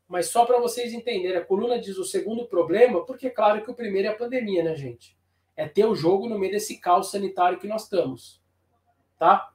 [0.07, 1.37] mas só para vocês entenderem.
[1.37, 4.63] A coluna diz o segundo problema, porque é claro que o primeiro é a pandemia,
[4.63, 5.17] né, gente?
[5.55, 8.41] É ter o jogo no meio desse caos sanitário que nós estamos.
[9.17, 9.51] Tá?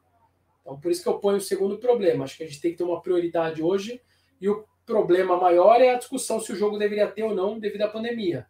[0.61, 2.25] Então, por isso que eu ponho o segundo problema.
[2.25, 4.01] Acho que a gente tem que ter uma prioridade hoje.
[4.41, 7.83] E o problema maior é a discussão se o jogo deveria ter ou não devido
[7.83, 8.47] à pandemia.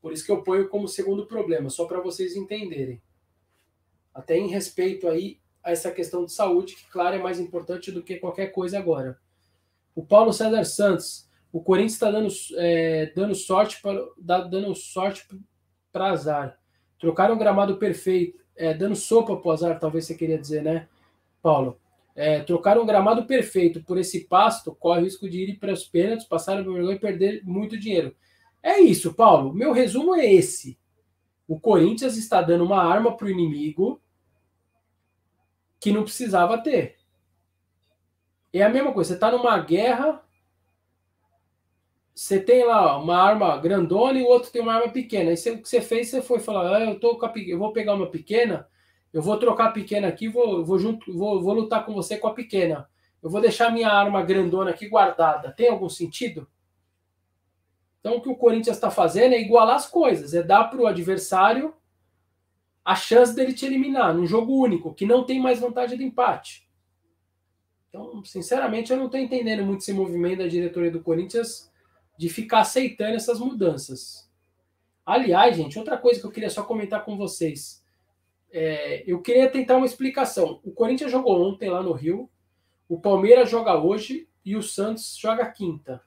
[0.00, 3.00] Por isso que eu ponho como segundo problema, só para vocês entenderem.
[4.12, 8.02] Até em respeito aí a essa questão de saúde, que, claro, é mais importante do
[8.02, 9.18] que qualquer coisa agora.
[9.94, 15.26] O Paulo César Santos, o Corinthians está dando, é, dando sorte para dando sorte
[15.92, 16.58] para azar.
[16.98, 20.88] Trocaram um gramado perfeito, é, dando sopa para o azar, talvez você queria dizer, né,
[21.42, 21.78] Paulo?
[22.14, 25.84] É, trocaram um gramado perfeito por esse pasto, corre o risco de ir para os
[25.84, 28.14] pênaltis, passar por vergonha e perder muito dinheiro.
[28.62, 29.52] É isso, Paulo.
[29.52, 30.78] Meu resumo é esse.
[31.48, 34.00] O Corinthians está dando uma arma para o inimigo
[35.80, 36.96] que não precisava ter.
[38.52, 39.08] É a mesma coisa.
[39.08, 40.22] Você está numa guerra,
[42.14, 45.30] você tem lá uma arma grandona e o outro tem uma arma pequena.
[45.30, 47.94] Aí o que você fez, você foi falar, ah, eu, tô a, eu vou pegar
[47.94, 48.68] uma pequena,
[49.12, 52.28] eu vou trocar a pequena aqui, vou, vou, junto, vou, vou lutar com você com
[52.28, 52.88] a pequena.
[53.22, 55.52] Eu vou deixar minha arma grandona aqui guardada.
[55.52, 56.46] Tem algum sentido?
[58.00, 60.86] Então, o que o Corinthians está fazendo é igualar as coisas, é dar para o
[60.86, 61.72] adversário
[62.84, 66.68] a chance dele te eliminar num jogo único, que não tem mais vantagem de empate.
[67.88, 71.71] Então, sinceramente, eu não estou entendendo muito esse movimento da diretoria do Corinthians
[72.22, 74.30] de ficar aceitando essas mudanças.
[75.04, 77.84] Aliás, gente, outra coisa que eu queria só comentar com vocês.
[78.52, 80.60] É, eu queria tentar uma explicação.
[80.62, 82.30] O Corinthians jogou ontem lá no Rio,
[82.88, 86.00] o Palmeiras joga hoje e o Santos joga quinta.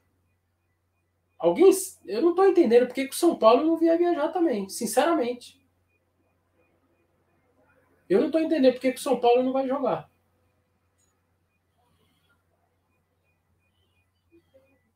[1.37, 1.69] Alguém.
[2.05, 5.61] Eu não estou entendendo porque que o São Paulo não via viajar também, sinceramente.
[8.07, 10.09] Eu não estou entendendo porque que o São Paulo não vai jogar.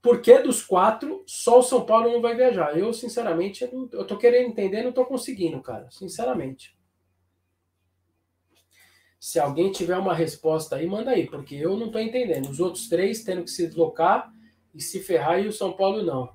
[0.01, 2.77] Porque dos quatro, só o São Paulo não vai viajar.
[2.77, 5.89] Eu, sinceramente, eu, não, eu tô querendo entender, não tô conseguindo, cara.
[5.91, 6.77] Sinceramente.
[9.19, 12.49] Se alguém tiver uma resposta aí, manda aí, porque eu não tô entendendo.
[12.49, 14.31] Os outros três tendo que se deslocar
[14.73, 16.29] e se ferrar e o São Paulo não.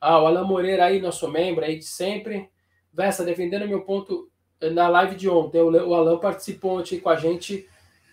[0.00, 2.48] Ah, o Alan Moreira aí, nosso membro aí de sempre.
[2.92, 4.30] Vessa, defendendo meu ponto
[4.60, 7.66] na live de ontem, o Alan participou ontem com a gente.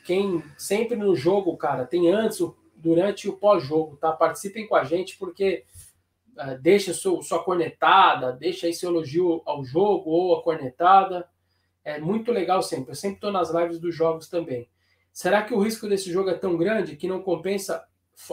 [0.06, 2.40] Quem sempre no jogo, cara, tem antes,
[2.80, 4.12] durante o pós-jogo, tá?
[4.12, 5.66] Participem com a gente, porque
[6.38, 11.28] uh, deixa sua, sua cornetada, deixa aí seu elogio ao jogo ou a cornetada.
[11.84, 12.92] É muito legal sempre.
[12.92, 14.68] Eu sempre estou nas lives dos jogos também.
[15.12, 17.84] Será que o risco desse jogo é tão grande que não compensa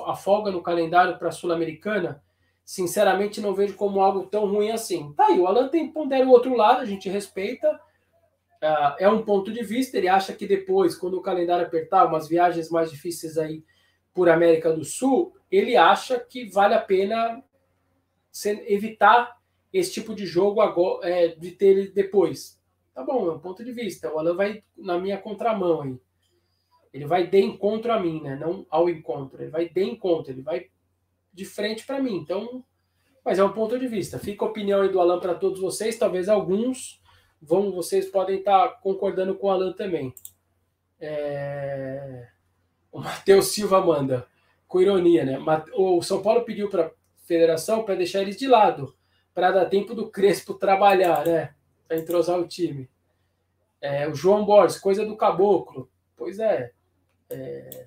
[0.04, 2.22] a folga no calendário para a Sul-Americana?
[2.64, 5.12] Sinceramente, não vejo como algo tão ruim assim.
[5.14, 7.80] Tá aí, o Alan tem pondera o outro lado, a gente respeita
[8.62, 9.96] uh, é um ponto de vista.
[9.96, 13.64] Ele acha que depois, quando o calendário apertar, umas viagens mais difíceis aí
[14.16, 17.44] por América do Sul, ele acha que vale a pena
[18.66, 19.38] evitar
[19.70, 22.58] esse tipo de jogo agora, é, de ter ele depois.
[22.94, 24.10] Tá bom, é um ponto de vista.
[24.10, 26.00] O Alan vai na minha contramão aí.
[26.94, 28.36] Ele vai de encontro a mim, né?
[28.36, 29.42] Não ao encontro.
[29.42, 30.70] Ele vai de encontro, ele vai
[31.30, 32.16] de frente para mim.
[32.16, 32.64] Então,
[33.22, 34.18] mas é um ponto de vista.
[34.18, 35.98] Fica a opinião aí do Alan para todos vocês.
[35.98, 37.02] Talvez alguns
[37.40, 40.14] vão, vocês podem estar tá concordando com o Alan também.
[40.98, 42.35] É...
[42.96, 44.26] O Matheus Silva manda,
[44.66, 45.38] com ironia, né?
[45.74, 46.90] O São Paulo pediu para a
[47.26, 48.96] federação para deixar eles de lado,
[49.34, 51.54] para dar tempo do Crespo trabalhar, né?
[51.86, 52.88] Para entrosar o time.
[53.82, 55.90] É, o João Borges, coisa do caboclo.
[56.16, 56.72] Pois é.
[57.28, 57.86] é...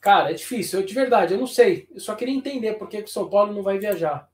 [0.00, 0.78] Cara, é difícil.
[0.78, 1.88] Eu, de verdade, eu não sei.
[1.92, 4.30] Eu só queria entender por que o São Paulo não vai viajar.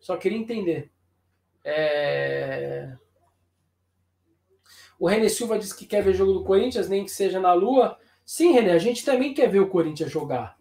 [0.00, 0.90] Só queria entender.
[1.62, 2.96] É...
[4.98, 7.98] O René Silva disse que quer ver jogo do Corinthians, nem que seja na Lua.
[8.24, 10.56] Sim, René, a gente também quer ver o Corinthians jogar.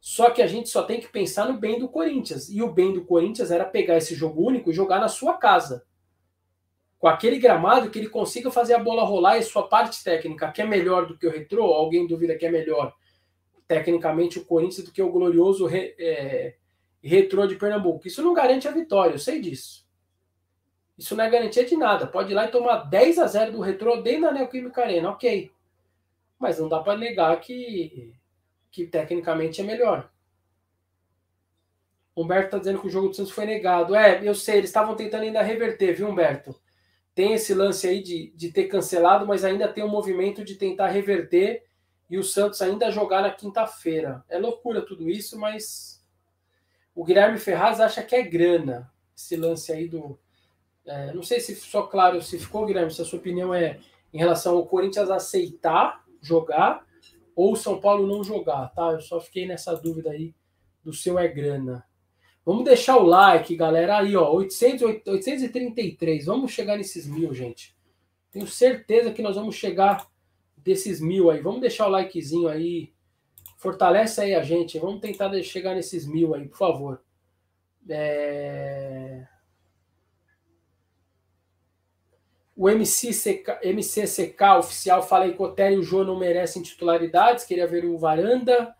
[0.00, 2.50] Só que a gente só tem que pensar no bem do Corinthians.
[2.50, 5.84] E o bem do Corinthians era pegar esse jogo único e jogar na sua casa.
[6.98, 10.60] Com aquele gramado que ele consiga fazer a bola rolar e sua parte técnica, que
[10.60, 12.94] é melhor do que o retrô, alguém duvida que é melhor
[13.66, 16.56] tecnicamente o Corinthians do que o glorioso re, é,
[17.02, 18.06] retrô de Pernambuco.
[18.06, 19.83] Isso não garante a vitória, eu sei disso.
[20.96, 22.06] Isso não é garantia de nada.
[22.06, 25.50] Pode ir lá e tomar 10 a 0 do Retrô dentro da Neoquímica Arena, ok.
[26.38, 28.14] Mas não dá para negar que,
[28.70, 30.10] que tecnicamente é melhor.
[32.16, 33.94] Humberto está dizendo que o jogo do Santos foi negado.
[33.94, 36.54] É, eu sei, eles estavam tentando ainda reverter, viu, Humberto?
[37.12, 40.88] Tem esse lance aí de, de ter cancelado, mas ainda tem um movimento de tentar
[40.88, 41.64] reverter
[42.08, 44.24] e o Santos ainda jogar na quinta-feira.
[44.28, 46.04] É loucura tudo isso, mas
[46.94, 50.18] o Guilherme Ferraz acha que é grana esse lance aí do,
[50.86, 53.78] é, não sei se só claro se ficou, Guilherme, se a sua opinião é
[54.12, 56.84] em relação ao Corinthians aceitar jogar
[57.34, 58.92] ou o São Paulo não jogar, tá?
[58.92, 60.34] Eu só fiquei nessa dúvida aí
[60.84, 61.84] do seu é grana.
[62.44, 63.98] Vamos deixar o like, galera.
[63.98, 66.26] Aí, ó, 800, 833.
[66.26, 67.74] Vamos chegar nesses mil, gente.
[68.30, 70.06] Tenho certeza que nós vamos chegar
[70.56, 71.40] desses mil aí.
[71.40, 72.92] Vamos deixar o likezinho aí.
[73.56, 74.78] Fortalece aí a gente.
[74.78, 77.02] Vamos tentar chegar nesses mil aí, por favor.
[77.88, 79.26] É...
[82.56, 87.44] O MCCK, MCCK oficial fala que o Otério e o Jô não merecem titularidades.
[87.44, 88.74] Queria ver o Varanda.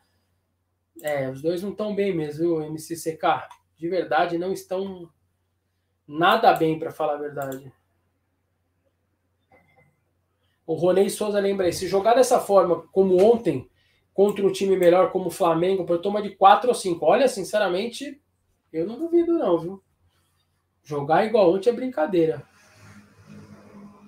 [1.02, 3.48] É, os dois não estão bem mesmo, viu, MCCK?
[3.76, 5.10] De verdade, não estão
[6.06, 7.72] nada bem, para falar a verdade.
[10.66, 13.68] O Ronei Souza lembra aí, se jogar dessa forma, como ontem,
[14.14, 18.22] contra um time melhor como o Flamengo, por toma de 4 ou 5, olha, sinceramente,
[18.72, 19.82] eu não duvido não, viu?
[20.82, 22.53] Jogar igual ontem é brincadeira.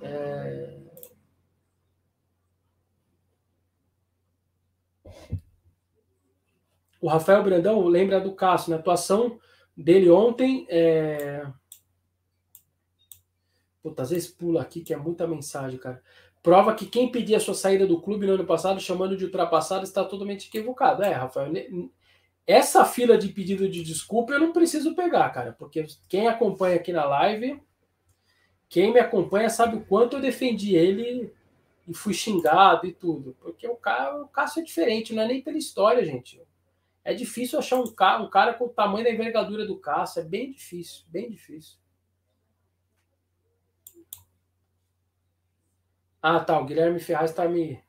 [0.06, 0.76] É...
[7.00, 9.38] O Rafael Brandão lembra do Cássio, na atuação
[9.76, 10.66] dele ontem.
[10.68, 11.46] É...
[13.82, 16.02] Puta, às vezes pula aqui que é muita mensagem, cara.
[16.42, 19.84] Prova que quem pedia a sua saída do clube no ano passado, chamando de ultrapassado,
[19.84, 21.02] está totalmente equivocado.
[21.02, 21.52] É, Rafael,
[22.46, 26.92] essa fila de pedido de desculpa eu não preciso pegar, cara, porque quem acompanha aqui
[26.92, 27.60] na live,
[28.68, 31.32] quem me acompanha sabe o quanto eu defendi ele
[31.86, 33.36] e fui xingado e tudo.
[33.40, 36.40] Porque o cara, o Cássio é diferente, não é nem pela história, gente.
[37.04, 40.20] É difícil achar um cara, um cara com o tamanho da envergadura do Cássio.
[40.20, 41.78] É bem difícil, bem difícil.
[46.20, 46.58] Ah, tá.
[46.58, 47.80] O Guilherme Ferraz está me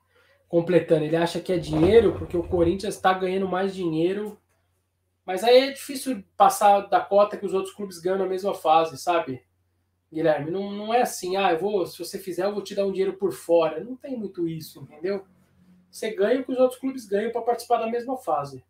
[0.47, 1.05] completando.
[1.05, 4.39] Ele acha que é dinheiro porque o Corinthians está ganhando mais dinheiro.
[5.25, 8.97] Mas aí é difícil passar da cota que os outros clubes ganham na mesma fase,
[8.99, 9.43] sabe?
[10.12, 12.86] Guilherme, não, não é assim, ah, eu vou, se você fizer, eu vou te dar
[12.86, 13.84] um dinheiro por fora.
[13.84, 15.26] Não tem muito isso, entendeu?
[15.91, 18.64] Você ganha o que os outros clubes ganham para participar da mesma fase.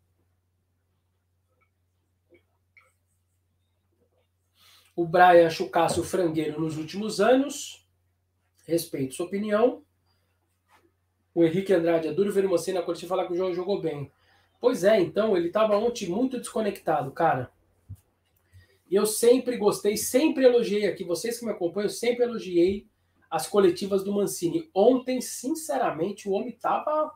[4.98, 7.86] o Brian Chucasse o frangueiro nos últimos anos.
[8.66, 9.84] Respeito sua opinião.
[11.32, 14.10] O Henrique Andrade é duro ver na coletiva falar que o João jogou bem.
[14.60, 17.48] Pois é, então, ele estava ontem muito desconectado, cara.
[18.90, 22.88] E eu sempre gostei, sempre elogiei aqui, vocês que me acompanham, eu sempre elogiei
[23.30, 24.70] as coletivas do Mancini.
[24.74, 27.12] Ontem, sinceramente, o homem tava.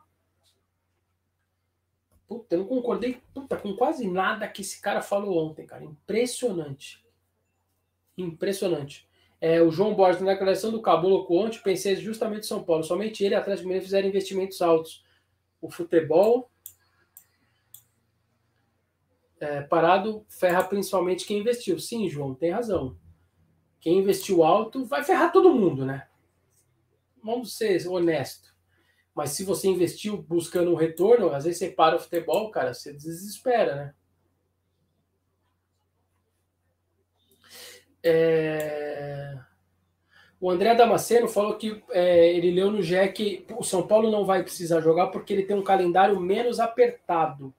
[2.29, 5.85] Puta, eu não concordei puta, com quase nada que esse cara falou ontem, cara.
[5.85, 7.05] Impressionante.
[8.17, 9.09] Impressionante.
[9.41, 12.85] É, o João Borges, na declaração do Caboclo ontem, pensei justamente em São Paulo.
[12.85, 15.05] Somente ele e Atlético Mineiro fizeram investimentos altos.
[15.61, 16.52] O futebol
[19.43, 21.77] é, parado ferra principalmente quem investiu.
[21.79, 22.97] Sim, João, tem razão.
[23.81, 26.07] Quem investiu alto vai ferrar todo mundo, né?
[27.21, 28.55] Vamos ser honesto.
[29.13, 32.93] Mas se você investiu buscando um retorno, às vezes você para o futebol, cara, você
[32.93, 33.95] desespera, né?
[38.05, 39.39] É...
[40.41, 44.25] O André Damasceno falou que é, ele leu no GE que o São Paulo não
[44.25, 47.53] vai precisar jogar porque ele tem um calendário menos apertado.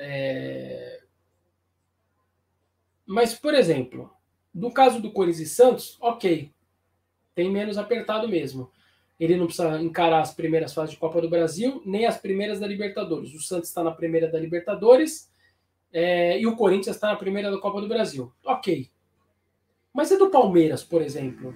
[0.00, 1.02] É...
[3.06, 4.10] Mas, por exemplo,
[4.54, 6.50] no caso do Corinthians e Santos, ok,
[7.34, 8.70] tem menos apertado mesmo.
[9.18, 12.66] Ele não precisa encarar as primeiras fases de Copa do Brasil, nem as primeiras da
[12.66, 13.34] Libertadores.
[13.34, 15.30] O Santos está na primeira da Libertadores
[15.92, 18.32] é, e o Corinthians está na primeira da Copa do Brasil.
[18.44, 18.90] Ok,
[19.92, 21.54] mas e do Palmeiras, por exemplo?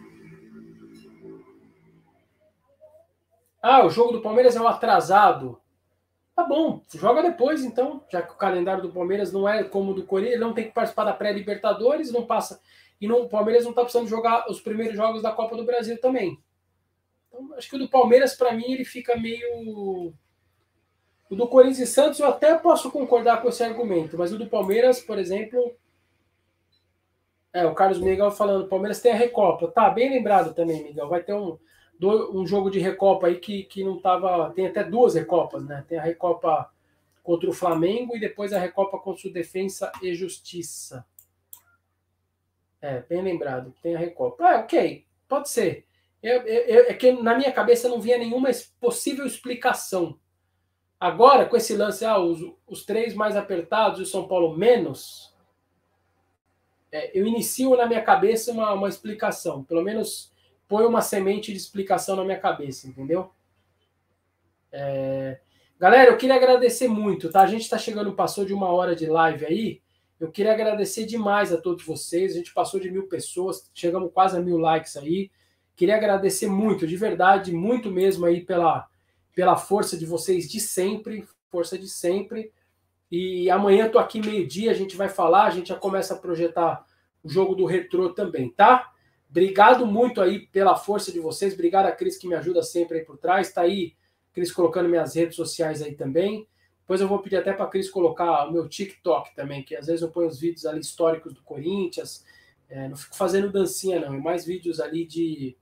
[3.62, 5.59] Ah, o jogo do Palmeiras é o atrasado.
[6.35, 9.95] Tá bom, joga depois então, já que o calendário do Palmeiras não é como o
[9.95, 12.61] do Corinthians, ele não tem que participar da pré-Libertadores, não passa.
[13.01, 16.01] E não, o Palmeiras não está precisando jogar os primeiros jogos da Copa do Brasil
[16.01, 16.37] também.
[17.28, 20.12] Então, acho que o do Palmeiras, para mim, ele fica meio.
[21.30, 24.47] O do Corinthians e Santos, eu até posso concordar com esse argumento, mas o do
[24.47, 25.74] Palmeiras, por exemplo,
[27.53, 29.68] é, o Carlos Miguel falando, Palmeiras tem a Recopa.
[29.68, 31.09] Tá, bem lembrado também, Miguel.
[31.09, 31.57] Vai ter um,
[32.03, 34.51] um jogo de Recopa aí que, que não tava.
[34.51, 35.84] Tem até duas Recopas, né?
[35.88, 36.70] Tem a Recopa
[37.22, 41.07] contra o Flamengo e depois a Recopa contra o Defensa e Justiça.
[42.80, 43.74] É, bem lembrado.
[43.82, 44.45] Tem a Recopa.
[44.45, 45.86] Ah, ok, pode ser.
[46.22, 50.18] Eu, eu, é que na minha cabeça não vinha nenhuma possível explicação.
[51.01, 55.34] Agora, com esse lance, ah, os, os três mais apertados e o São Paulo menos,
[56.92, 60.34] é, eu inicio na minha cabeça uma, uma explicação, pelo menos
[60.68, 63.30] põe uma semente de explicação na minha cabeça, entendeu?
[64.72, 65.40] É...
[65.78, 67.42] Galera, eu queria agradecer muito, tá?
[67.42, 69.82] A gente está chegando, passou de uma hora de live aí.
[70.18, 72.32] Eu queria agradecer demais a todos vocês.
[72.32, 75.30] A gente passou de mil pessoas, chegamos quase a mil likes aí.
[75.76, 78.86] Queria agradecer muito, de verdade, muito mesmo aí pela,
[79.34, 82.52] pela força de vocês de sempre, força de sempre.
[83.10, 86.84] E amanhã tô aqui meio-dia, a gente vai falar, a gente já começa a projetar
[87.22, 88.90] o jogo do Retrô também, tá?
[89.35, 91.55] Obrigado muito aí pela força de vocês.
[91.55, 93.53] Obrigado a Cris que me ajuda sempre aí por trás.
[93.53, 93.93] Tá aí,
[94.32, 96.47] Cris, colocando minhas redes sociais aí também.
[96.82, 99.89] Depois eu vou pedir até para a Cris colocar o meu TikTok também, que às
[99.89, 102.24] vezes eu ponho os vídeos ali históricos do Corinthians.
[102.68, 104.14] É, não fico fazendo dancinha, não.
[104.14, 105.57] É mais vídeos ali de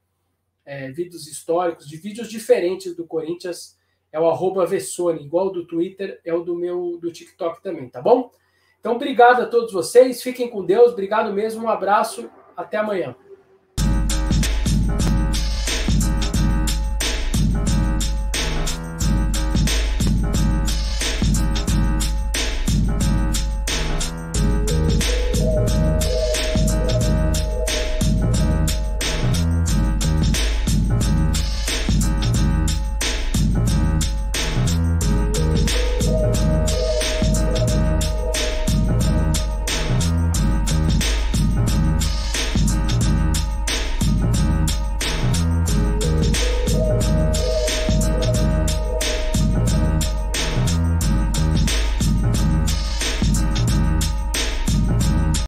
[0.67, 3.79] é, vídeos históricos, de vídeos diferentes do Corinthians.
[4.13, 8.03] É o arroba Vessone, igual do Twitter, é o do meu do TikTok também, tá
[8.03, 8.31] bom?
[8.79, 10.23] Então, obrigado a todos vocês.
[10.23, 10.93] Fiquem com Deus.
[10.93, 11.65] Obrigado mesmo.
[11.65, 12.29] Um abraço.
[12.55, 13.17] Até amanhã.